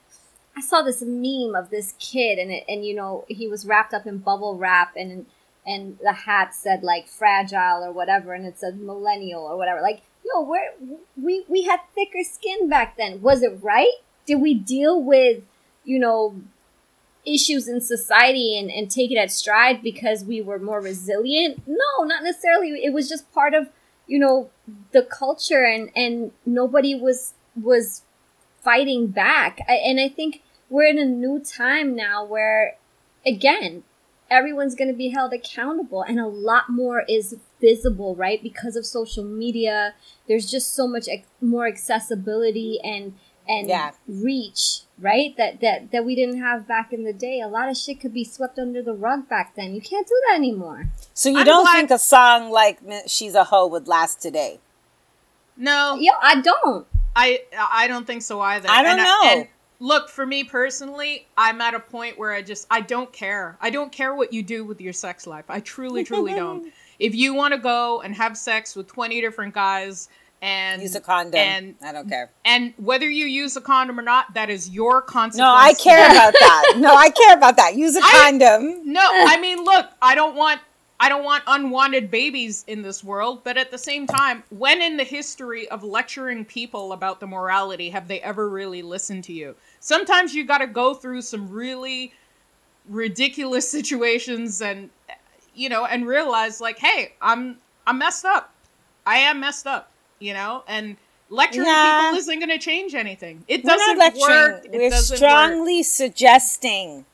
[0.56, 3.94] I saw this meme of this kid, and it, and you know, he was wrapped
[3.94, 5.24] up in bubble wrap, and
[5.66, 9.80] and the hat said like fragile or whatever, and it said millennial or whatever.
[9.80, 10.72] Like, yo, we're
[11.16, 13.22] we we had thicker skin back then.
[13.22, 13.94] Was it right?
[14.28, 15.42] Did we deal with,
[15.84, 16.34] you know,
[17.24, 21.62] issues in society and, and take it at stride because we were more resilient?
[21.66, 22.84] No not necessarily.
[22.84, 23.70] It was just part of
[24.06, 24.50] you know
[24.92, 28.02] the culture and and nobody was was
[28.62, 29.60] fighting back.
[29.66, 32.76] I, and i think we're in a new time now where
[33.26, 33.84] again
[34.30, 38.42] everyone's going to be held accountable and a lot more is visible right?
[38.42, 39.94] Because of social media
[40.26, 41.06] there's just so much
[41.40, 43.14] more accessibility and
[43.48, 43.92] and Yeah.
[44.06, 47.76] reach right that that that we didn't have back in the day a lot of
[47.76, 51.28] shit could be swept under the rug back then you can't do that anymore So
[51.28, 54.58] you I'm don't glad- think a song like "She's a Hoe" would last today?
[55.56, 56.86] No, yeah i don't
[57.16, 58.68] I I don't think so either.
[58.70, 59.20] I don't And know.
[59.24, 59.48] and
[59.80, 63.56] look, for me personally, I'm at a point where I just I don't care.
[63.60, 65.46] I don't care what you do with your sex life.
[65.48, 66.72] I truly, truly don't.
[67.00, 70.08] If you want to go and have sex with 20 different guys
[70.40, 71.38] and Use a condom.
[71.40, 72.30] and I don't care.
[72.44, 75.38] and whether you use a condom or not, that is your consequence.
[75.38, 76.74] No, I care about that.
[76.78, 77.74] No, I care about that.
[77.76, 78.92] Use a I- condom.
[78.92, 80.60] No, I mean, look, I don't want
[81.00, 84.96] I don't want unwanted babies in this world, but at the same time, when in
[84.96, 89.54] the history of lecturing people about the morality have they ever really listened to you?
[89.78, 92.12] Sometimes you got to go through some really
[92.88, 94.90] ridiculous situations and
[95.54, 98.52] you know, and realize like, "Hey, I'm I'm messed up.
[99.06, 99.90] I am messed up."
[100.20, 100.96] You know, and
[101.30, 102.02] lecturing Yeah.
[102.06, 103.44] people isn't going to change anything.
[103.48, 104.64] It We're doesn't work.
[104.64, 105.18] It We're doesn't work.
[105.18, 107.04] strongly suggesting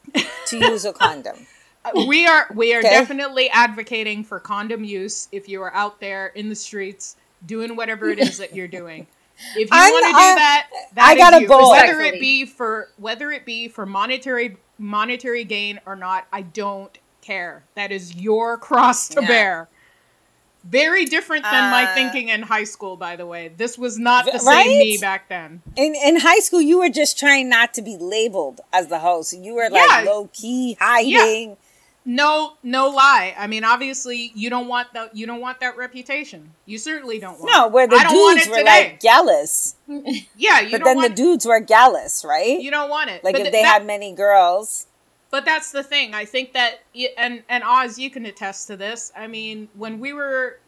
[0.47, 1.47] to use a condom.
[1.85, 2.89] Uh, we are we are Okay.
[2.91, 8.09] definitely advocating for condom use if you are out there in the streets doing whatever
[8.09, 9.07] it is that you're doing.
[9.57, 11.71] If you want to do I- that, I that is got a boy.
[11.73, 16.97] Whether it be for whether it be for monetary monetary gain or not, I don't
[17.21, 17.65] care.
[17.75, 19.27] That is your cross to Yeah.
[19.27, 19.69] bear.
[20.67, 23.49] Very different than my Uh, thinking in high school, by the way.
[23.55, 25.63] This was not the V- same me back then.
[25.77, 29.35] In in high school, you were just trying not to be labeled as the host.
[29.37, 30.03] You were like Yeah.
[30.11, 31.59] low key hiding.
[32.07, 33.35] No, no lie.
[33.39, 35.17] I mean, obviously, you don't want that.
[35.17, 36.51] You don't want that reputation.
[36.67, 37.51] You certainly don't want.
[37.53, 38.65] No, where the I don't dudes were today.
[38.91, 41.09] like jealous, Yeah, you but don't then want.
[41.11, 42.61] the dudes were jealous, right?
[42.61, 43.25] you don't want it.
[43.25, 44.87] like But if th- they that- had many girls.
[45.35, 46.15] But that's the thing.
[46.15, 46.83] I think that,
[47.19, 49.11] and and Oz, you can attest to this.
[49.17, 50.61] I mean, when we were,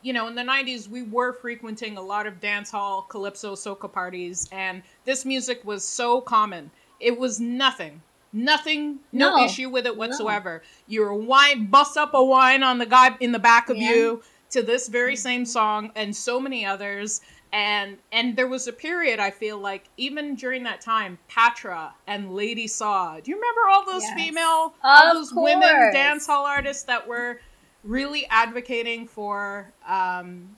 [0.00, 3.92] you know, in the '90s, we were frequenting a lot of dance hall, calypso, soca
[3.92, 6.70] parties, and this music was so common.
[7.00, 8.00] It was nothing,
[8.32, 9.44] nothing, no, No.
[9.44, 10.62] issue with it whatsoever.
[10.86, 13.90] You're a wine, bust up a wine on the guy in the back of Yeah.
[13.90, 14.22] you
[14.52, 17.20] to this very same song and so many others
[17.54, 22.34] and and there was a period I feel like even during that time Patra and
[22.34, 23.20] Lady Saw.
[23.20, 24.14] Do you remember all those Yes.
[24.14, 25.94] female all Of those women course.
[25.94, 27.40] dance hall artists that were
[27.84, 30.56] really advocating for um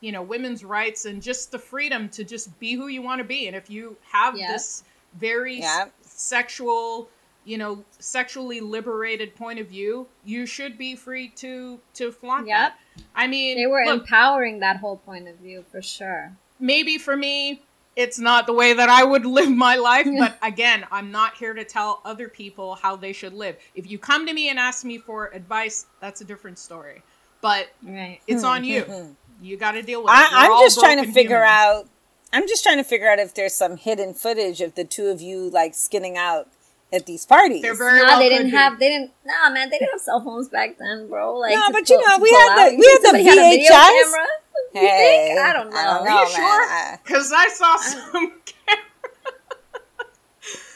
[0.00, 3.24] you know women's rights and just the freedom to just be who you want to
[3.24, 4.48] be and if you have Yep.
[4.48, 4.82] this
[5.14, 7.08] very s- sexual
[7.48, 12.56] you know sexually liberated point of view you should be free to to flaunt Yep.
[12.56, 12.78] that
[13.16, 16.32] i mean They were look, empowering that whole point of view for sure.
[16.60, 17.62] maybe for me
[17.96, 21.54] it's not the way that i would live my life but again i'm not here
[21.54, 24.84] to tell other people how they should live if you come to me and ask
[24.84, 27.02] me for advice that's a different story
[27.40, 28.20] but Right.
[28.26, 28.84] it's on you
[29.40, 31.84] you got to deal with it I, We're I'm just trying to figure humans.
[31.86, 31.88] out.
[32.32, 35.20] I'm just trying to figure out if there's some hidden footage of the two of
[35.22, 36.48] you like skinning out
[36.92, 37.62] at these parties.
[37.62, 38.56] they're very No, well they didn't be.
[38.56, 38.78] have.
[38.78, 39.10] They didn't.
[39.24, 41.36] Nah, man, they didn't have cell phones back then, bro.
[41.36, 42.78] Like, No, to but you know, we pull had the- out.
[42.78, 44.02] we had the somebody had a video VHS?
[44.02, 44.26] camera?
[44.74, 45.36] You Hey.
[45.40, 45.76] I don't know.
[45.78, 46.98] I don't Are you know, sure?
[47.04, 48.32] Because I saw some.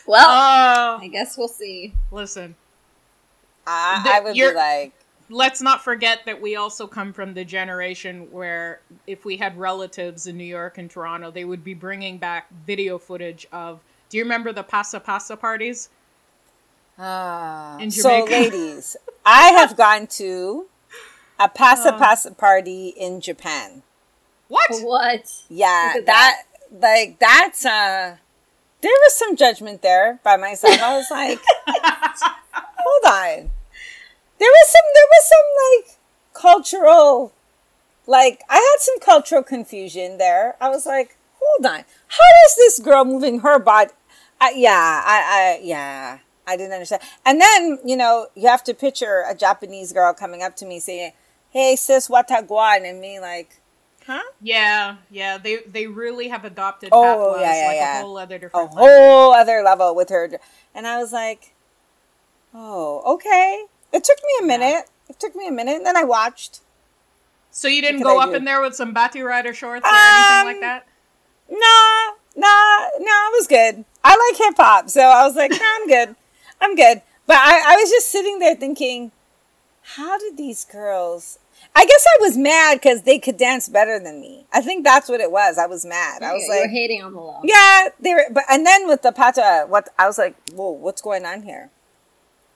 [0.07, 1.95] Well, Oh, I guess we'll see.
[2.11, 2.57] listen.
[3.67, 4.93] I, The- I would be like,
[5.31, 10.27] Let's not forget that we also come from the generation where, if we had relatives
[10.27, 13.81] in New York and Toronto, they would be bringing back video footage of.
[14.11, 15.89] Do you remember the Passa Passa parties?
[16.99, 17.79] Ah.
[17.79, 20.67] In so ladies, I have gone to
[21.39, 21.49] a Uh.
[21.49, 23.83] Passa Passa party in Japan.
[24.49, 24.71] What?
[24.83, 25.33] What?
[25.49, 26.43] Yeah, Look at that,
[26.81, 28.17] like that's uh
[28.83, 30.81] there was some judgment there by myself.
[30.83, 31.41] I was like,
[32.53, 33.51] hold on.
[34.39, 35.99] There was some there was some like
[36.35, 37.33] cultural
[38.07, 40.57] like I had some cultural confusion there.
[40.61, 41.85] I was like, hold on.
[42.09, 43.93] How is this girl moving her body?
[44.41, 45.19] I, yeah, I,
[45.59, 46.19] I yeah.
[46.47, 47.03] I didn't understand.
[47.25, 50.81] And then, you know, you have to picture a Japanese girl coming up to me
[50.81, 51.13] saying,
[51.51, 53.61] Hey sis, wataguan and me like,
[54.07, 54.23] huh?
[54.41, 55.39] Yeah, yeah.
[55.39, 57.99] They they really have adopted Oh, yeah, yeah, like yeah.
[57.99, 58.75] a whole other a different.
[58.75, 58.85] language.
[58.85, 60.31] whole other level with her.
[60.75, 61.55] And I was like,
[62.55, 63.65] oh, okay.
[63.93, 64.87] It took me a minute.
[65.09, 65.77] It took me a minute.
[65.77, 66.61] And then I watched.
[67.51, 68.37] So you didn't go I up do?
[68.37, 70.87] in there with some Bati Rider shorts or anything Um, like that?
[71.51, 73.85] Nah, nah, nah, it was good.
[74.03, 74.89] I like hip hop.
[74.89, 76.17] So I was like, nah, I'm good.
[76.63, 77.03] I'm good.
[77.27, 79.13] But I, I was just sitting there thinking,
[79.83, 81.39] how did these girls.
[81.75, 84.47] I guess I was mad because they could dance better than me.
[84.53, 85.59] I think that's what it was.
[85.59, 86.23] I was mad.
[86.23, 87.41] I was you, you were like, hating on the law.
[87.45, 88.27] yeah, they were.
[88.31, 91.71] But and then with the pata, what I was like, whoa, what's going on here?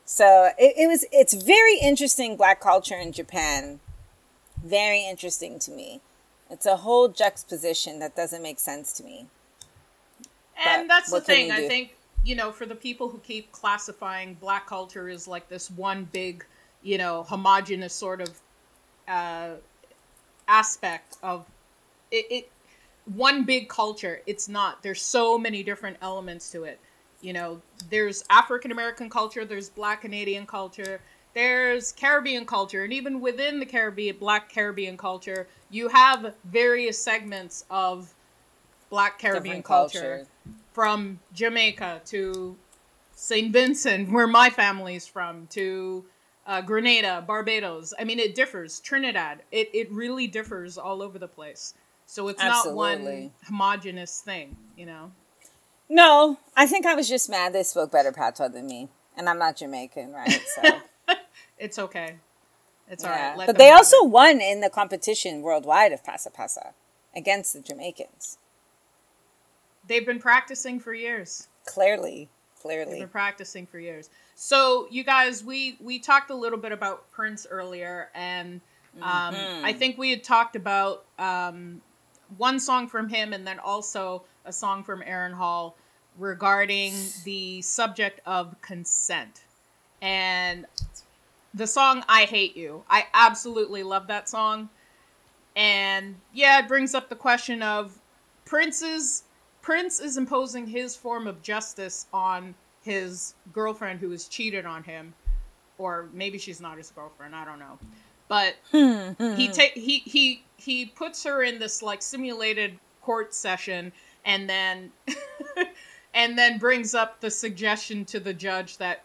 [0.05, 3.81] So it, it was it's very interesting black culture in Japan.
[4.63, 6.01] Very interesting to me.
[6.51, 9.27] It's a whole juxtaposition that doesn't make sense to me.
[10.65, 11.51] And But that's the thing.
[11.51, 11.96] I think,
[12.27, 16.45] you know, for the people who keep classifying black culture as like this one big,
[16.83, 18.41] you know, homogenous sort of
[19.07, 19.51] uh,
[20.49, 21.47] aspect of
[22.11, 22.51] it, it,
[23.15, 24.23] one big culture.
[24.27, 24.83] It's not.
[24.83, 26.81] There's so many different elements to it.
[27.21, 31.01] You know, there's African American culture, there's Black Canadian culture,
[31.33, 37.65] there's Caribbean culture, and even within the Caribbean, Black Caribbean culture, you have various segments
[37.71, 38.13] of
[38.91, 40.27] Black Caribbean Different culture culture.
[40.77, 42.55] From Jamaica to
[43.15, 43.51] St.
[43.51, 46.05] Vincent, where my family's from, to
[46.47, 47.95] uh, Grenada, Barbados.
[47.99, 48.79] I mean, it differs.
[48.81, 49.41] Trinidad.
[49.51, 51.73] It, it really differs all over the place.
[52.05, 55.13] So it's not one homogenous thing, you know?
[55.89, 59.39] No, I think I was just mad they spoke better patois than me, and I'm
[59.39, 60.43] not Jamaican, right?
[60.57, 60.81] So
[61.59, 62.17] It's okay.
[62.87, 63.39] It's all yeah, right.
[63.39, 64.11] Let but they also it.
[64.11, 66.75] won in the competition worldwide of Passa Passa
[67.15, 68.37] against the Jamaicans.
[69.89, 71.49] They've been practicing for years.
[71.67, 72.29] Clearly,
[72.61, 72.93] clearly.
[72.93, 74.11] They've been practicing for years.
[74.35, 78.61] So, you guys, we we talked a little bit about Prince earlier, and
[79.03, 79.65] um, Mm-hmm.
[79.65, 81.81] I think we had talked about um,
[82.37, 85.77] one song from him, and then also a song from Aaron Hall
[86.19, 89.43] regarding the subject of consent.
[90.01, 90.67] And
[91.55, 94.69] the song "I Hate You," I absolutely love that song.
[95.55, 97.99] And yeah, it brings up the question of
[98.45, 99.25] Prince's
[99.67, 102.55] Prince is imposing his form of justice on
[102.85, 105.13] his girlfriend who has cheated on him,
[105.77, 107.35] or maybe she's not his girlfriend.
[107.35, 107.77] I don't know,
[108.29, 109.51] but he hmm, hmm.
[109.51, 113.91] ta- he he he puts her in this like simulated court session,
[114.25, 114.93] and then
[116.15, 119.03] and then brings up the suggestion to the judge that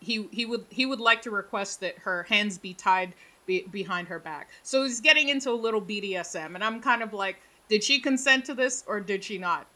[0.00, 3.14] he he would he would like to request that her hands be tied
[3.46, 4.50] be, behind her back.
[4.64, 7.36] So he's getting into a little BDSM, and I'm kind of like,
[7.68, 9.68] did she consent to this or did she not?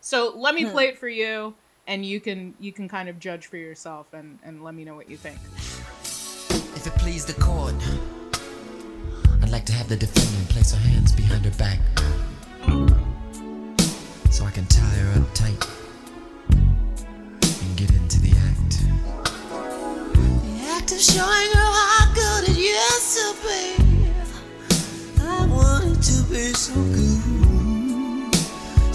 [0.00, 0.70] So let me hmm.
[0.70, 1.54] play it for you,
[1.86, 4.94] and you can you can kind of judge for yourself and and let me know
[4.94, 5.38] what you think.
[6.76, 7.74] If it please the court,
[9.42, 11.80] I'd like to have the defendant place her hands behind her back
[14.30, 15.66] so I can tie her up tight
[16.50, 18.80] and get into the act.
[20.44, 23.62] The act of showing her how good it used to be.
[25.22, 27.49] I want it to be so good.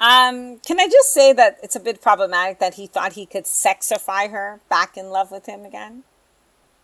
[0.00, 3.44] Um, can I just say that it's a bit problematic that he thought he could
[3.44, 6.04] sexify her back in love with him again?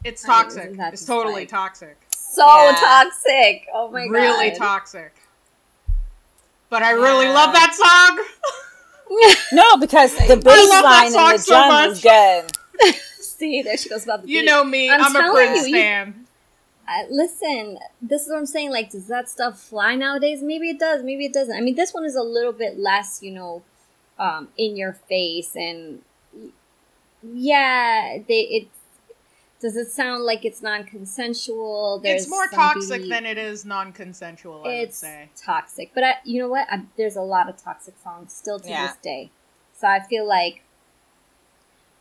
[0.02, 0.92] It's I mean, toxic.
[0.92, 1.96] It's totally like- toxic.
[2.16, 2.76] So Yeah.
[2.80, 3.66] toxic.
[3.72, 4.10] Oh my god.
[4.12, 5.14] really toxic.
[6.70, 7.32] But I really Yeah.
[7.34, 8.24] love that song.
[9.52, 11.90] No, because the bass line song and the so drum much.
[11.90, 12.94] is good.
[13.20, 14.46] See, there she goes about the You beat.
[14.46, 14.90] know me.
[14.90, 16.23] I'm I'm, a telling Prince you, you- fan.
[16.86, 18.70] I, listen, this is what I'm saying.
[18.70, 20.42] Like, does that stuff fly nowadays?
[20.42, 21.02] Maybe it does.
[21.02, 21.56] Maybe it doesn't.
[21.56, 23.62] I mean, this one is a little bit less, you know,
[24.18, 26.02] um, in your face, and
[27.22, 28.40] yeah, they.
[28.40, 28.68] It
[29.60, 32.00] does it sound like it's non-consensual?
[32.02, 34.62] There's it's more toxic than it is non-consensual.
[34.64, 35.30] I would it's say.
[35.42, 35.92] toxic.
[35.94, 36.66] But I, you know what?
[36.70, 38.88] I, there's a lot of toxic songs still to Yeah.
[38.88, 39.30] this day.
[39.72, 40.64] So I feel like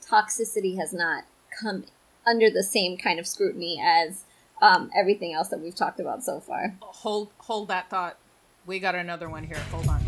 [0.06, 1.24] toxicity has not
[1.58, 1.86] come
[2.26, 4.26] under the same kind of scrutiny as
[4.64, 6.76] um, everything else that we've talked about so far.
[6.82, 8.18] Hold, hold that thought.
[8.66, 9.60] We got another one here.
[9.70, 10.02] Hold on.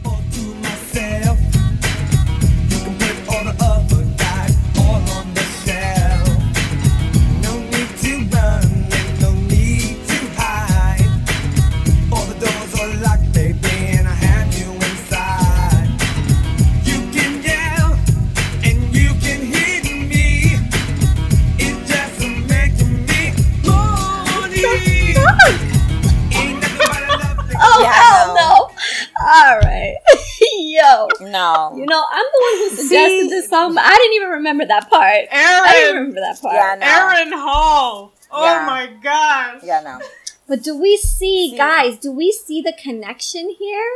[33.67, 33.73] Suggested See?
[33.73, 35.03] this song, but I didn't even remember that part.
[35.31, 36.55] I didn't Aaron, remember that part.
[36.55, 36.85] Yeah, no.
[37.17, 38.13] Aaron Hall.
[38.31, 38.65] Oh Yeah.
[38.65, 39.61] my gosh.
[39.63, 39.99] Yeah, no.
[40.47, 41.57] But do we see, See.
[41.57, 43.91] guys, do we see the connection here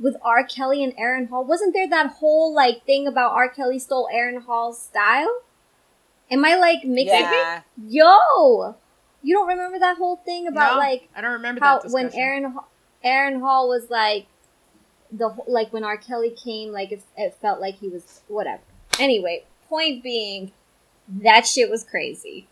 [0.00, 0.44] with R.
[0.44, 1.44] Kelly and Aaron Hall?
[1.44, 3.48] Wasn't there that whole like thing about R.
[3.48, 5.40] Kelly stole Aaron Hall's style?
[6.30, 7.20] Am I like mixing?
[7.20, 7.62] Yeah.
[7.86, 8.74] Yo,
[9.22, 12.06] you don't remember that whole thing about No, like I don't remember how that when
[12.06, 12.20] discussion.
[12.26, 12.58] Aaron
[13.02, 14.26] Aaron Hall was like
[15.12, 15.96] the wh- like when R.
[15.96, 18.62] Kelly came, like it, it felt like he was whatever.
[19.00, 20.52] Anyway, point being,
[21.08, 22.46] that shit was crazy.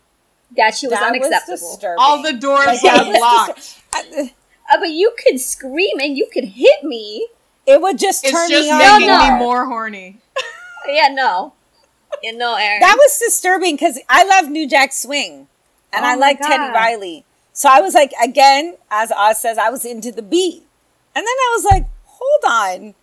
[0.55, 1.57] That shit was That unacceptable.
[1.71, 1.97] disturbing.
[1.99, 4.33] All the doors Like, were that was locked.
[4.71, 7.27] Uh, but you could scream and you could hit me.
[7.65, 8.77] It would just turn just me on.
[8.77, 9.33] making No, no.
[9.33, 10.17] me more horny.
[10.87, 11.53] Yeah, no,
[12.21, 12.79] yeah, no, Aaron.
[12.81, 15.47] That was disturbing because I love New Jack Swing,
[15.93, 17.23] and Oh I my like Teddy Riley.
[17.53, 20.63] So I was like, again, as Oz says, I was into the beat,
[21.15, 22.43] and then I was like, hold
[22.81, 22.95] on,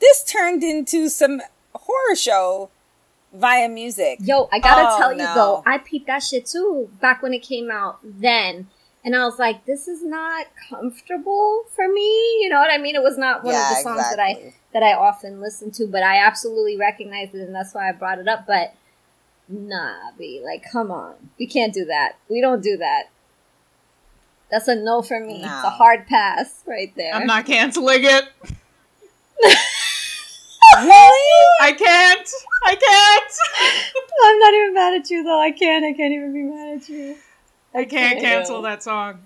[0.00, 1.40] this turned into some
[1.74, 2.70] horror show
[3.32, 4.18] via music.
[4.22, 5.34] Yo, I gotta Oh, tell you no.
[5.34, 8.68] though, I peeped that shit too back when it came out then.
[9.04, 12.40] And I was like, this is not comfortable for me.
[12.42, 12.94] You know what I mean?
[12.96, 16.02] It was not one of the songs that I that I often listen to, but
[16.02, 18.46] I absolutely recognized it and that's why I brought it up.
[18.46, 18.74] But
[19.48, 21.30] nah, B, like come on.
[21.38, 22.16] We can't do that.
[22.28, 23.04] We don't do that.
[24.50, 25.36] That's a no for me.
[25.36, 27.14] It's a hard pass right there.
[27.14, 28.24] I'm not canceling it.
[30.76, 31.44] Really?
[31.60, 32.28] I can't.
[32.66, 33.32] I can't.
[34.24, 35.40] I'm not even mad at you though.
[35.40, 35.84] I can't.
[35.84, 37.16] I can't even be mad at you.
[37.74, 38.20] I can't can't.
[38.20, 39.20] cancel that song.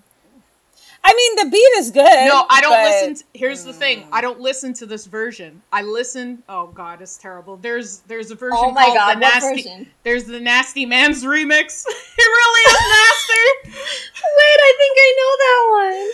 [1.05, 2.27] I mean, the beat is good.
[2.27, 3.15] No, I don't but- listen.
[3.15, 4.07] To, here's the thing: mm.
[4.11, 5.61] I don't listen to this version.
[5.71, 6.43] I listen.
[6.47, 7.57] Oh God, it's terrible.
[7.57, 9.63] There's there's a version Oh my called God, the nasty.
[9.63, 9.87] version?
[10.03, 11.85] There's the Nasty Man's remix.
[11.87, 13.79] it really is nasty.
[14.37, 16.09] Wait, I think I know that one.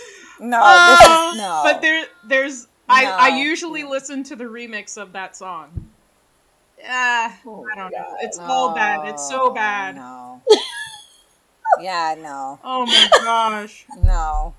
[0.50, 1.60] No, this is, um, no.
[1.64, 2.66] But there, there's.
[2.90, 3.36] I I No.
[3.36, 5.90] usually listen to the remix of that song.
[6.86, 8.04] Ah, Oh I don't my know.
[8.10, 8.16] God.
[8.22, 9.00] It's all bad.
[9.08, 9.96] It's so bad.
[9.96, 10.42] No.
[11.80, 14.54] yeah, no, Oh my gosh, no,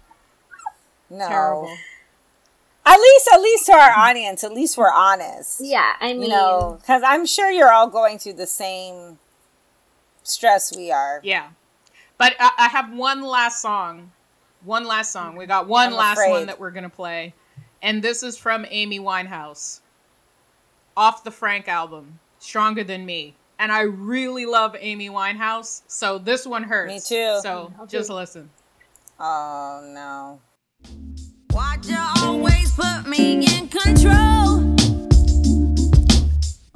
[1.10, 1.28] no.
[1.28, 1.78] terrible.
[2.86, 5.62] At least, at least to our audience, at least we're honest.
[5.64, 9.20] Yeah, I mean, you know, because I'm sure you're all going through the same
[10.24, 11.20] stress we are.
[11.24, 11.50] Yeah.
[12.18, 14.12] But I, I have one last song.
[14.64, 15.36] One last song.
[15.36, 16.30] We got one I'm last afraid.
[16.32, 17.34] one that we're going to play.
[17.84, 19.80] And this is from Amy Winehouse
[20.96, 23.36] off the Frank album, Stronger Than Me.
[23.58, 25.82] And I really love Amy Winehouse.
[25.88, 26.94] So this one hurts.
[26.94, 27.40] Me too.
[27.42, 28.50] So I'll just listen.
[29.20, 30.40] Oh no.
[31.52, 34.76] Why'd you always put me in control?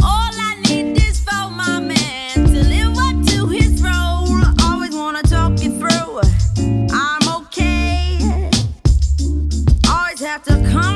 [0.03, 4.27] All I need is for my man to live up to his role.
[4.63, 6.21] Always wanna talk you through.
[6.91, 8.49] I'm okay.
[9.87, 10.94] Always have to comfort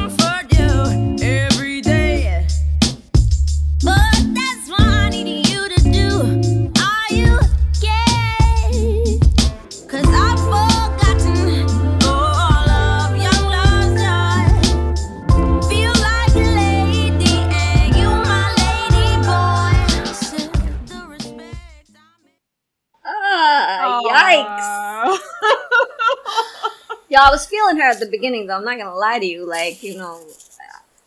[27.09, 28.57] Yo, I was feeling her at the beginning, though.
[28.57, 29.45] I'm not gonna lie to you.
[29.45, 30.21] Like, you know,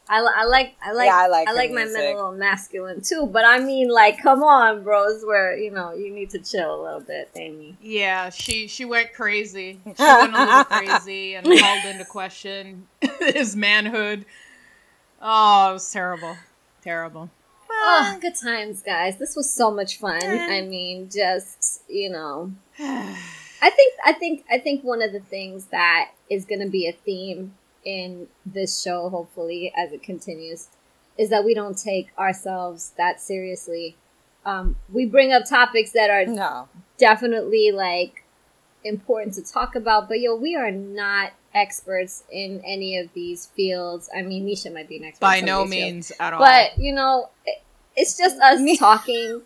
[0.09, 3.00] I, I like, I like, Yeah, I like I like my men a little masculine
[3.00, 3.26] too.
[3.26, 5.24] But I mean, like, come on, bros.
[5.24, 7.76] Where you know you need to chill a little bit, Amy.
[7.80, 9.80] Yeah, she she went crazy.
[9.96, 12.88] She went a little crazy and called into question
[13.20, 14.26] his manhood.
[15.20, 16.36] Oh, it was terrible.
[16.82, 17.30] Terrible.
[17.70, 18.18] Oh, ah.
[18.20, 19.18] good times, guys.
[19.18, 20.20] This was so much fun.
[20.22, 22.53] I mean, just you know,
[23.63, 26.87] I think, I think, I think one of the things that is going to be
[26.89, 27.55] a theme
[27.85, 30.69] in this show, hopefully, as it continues,
[31.17, 33.97] is that we don't take ourselves that seriously.
[34.45, 36.69] Um, we bring up topics that are No.
[36.99, 38.25] definitely like
[38.85, 44.11] important to talk about, but yo, we are not experts in any of these fields.
[44.17, 45.85] I mean, Nisha might be an expert By no these fields.
[45.93, 46.41] means at all.
[46.41, 47.63] But you know, it-
[47.95, 49.43] it's just us talking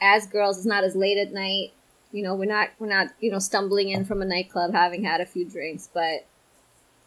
[0.00, 0.56] as girls.
[0.56, 1.72] It's not as late at night.
[2.12, 5.20] You know, we're not we're not you know stumbling in from a nightclub having had
[5.20, 6.26] a few drinks, but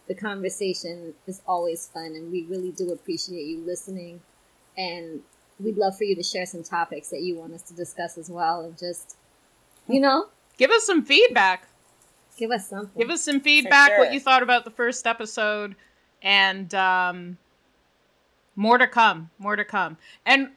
[0.07, 4.21] the conversation is always fun, and we really do appreciate you listening.
[4.77, 5.21] And
[5.59, 8.29] we'd love for you to share some topics that you want us to discuss as
[8.29, 9.15] well, and just
[9.87, 10.27] you know,
[10.57, 11.67] give us some feedback.
[12.37, 12.99] give us something.
[12.99, 13.89] Give us some feedback.
[13.89, 13.99] sure.
[13.99, 15.75] What you thought about the first episode,
[16.21, 17.37] and um,
[18.55, 19.29] more to come.
[19.37, 19.97] More to come.
[20.25, 20.49] And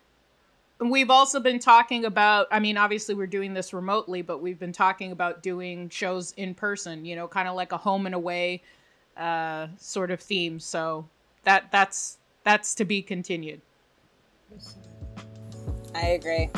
[0.81, 2.47] we've also been talking about.
[2.51, 6.55] I mean, obviously we're doing this remotely, but we've been talking about doing shows in
[6.55, 7.05] person.
[7.05, 8.63] You know, kind of like a home and away
[9.17, 10.61] uh, sort of theme.
[10.61, 11.07] So
[11.45, 13.61] that that's that's to be continued.
[15.95, 16.51] I agree.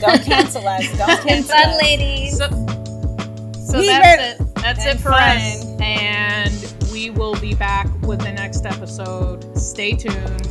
[0.00, 0.86] Don't cancel us.
[0.98, 1.82] Don't cancel fun, us.
[1.82, 2.38] ladies.
[2.38, 2.48] So,
[3.66, 4.54] so that's it.
[4.56, 5.36] That's it for fun.
[5.36, 5.66] us.
[5.80, 9.56] And we will be back with the next episode.
[9.56, 10.48] Stay tuned.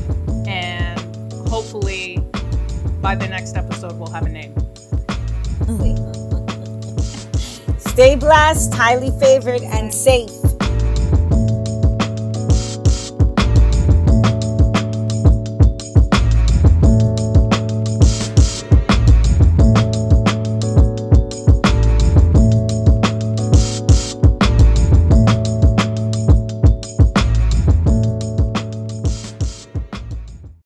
[0.48, 1.00] And
[1.50, 2.20] hopefully,
[3.02, 4.54] by the next episode, we'll have a name.
[7.78, 10.47] Stay blessed, highly favored, and safe.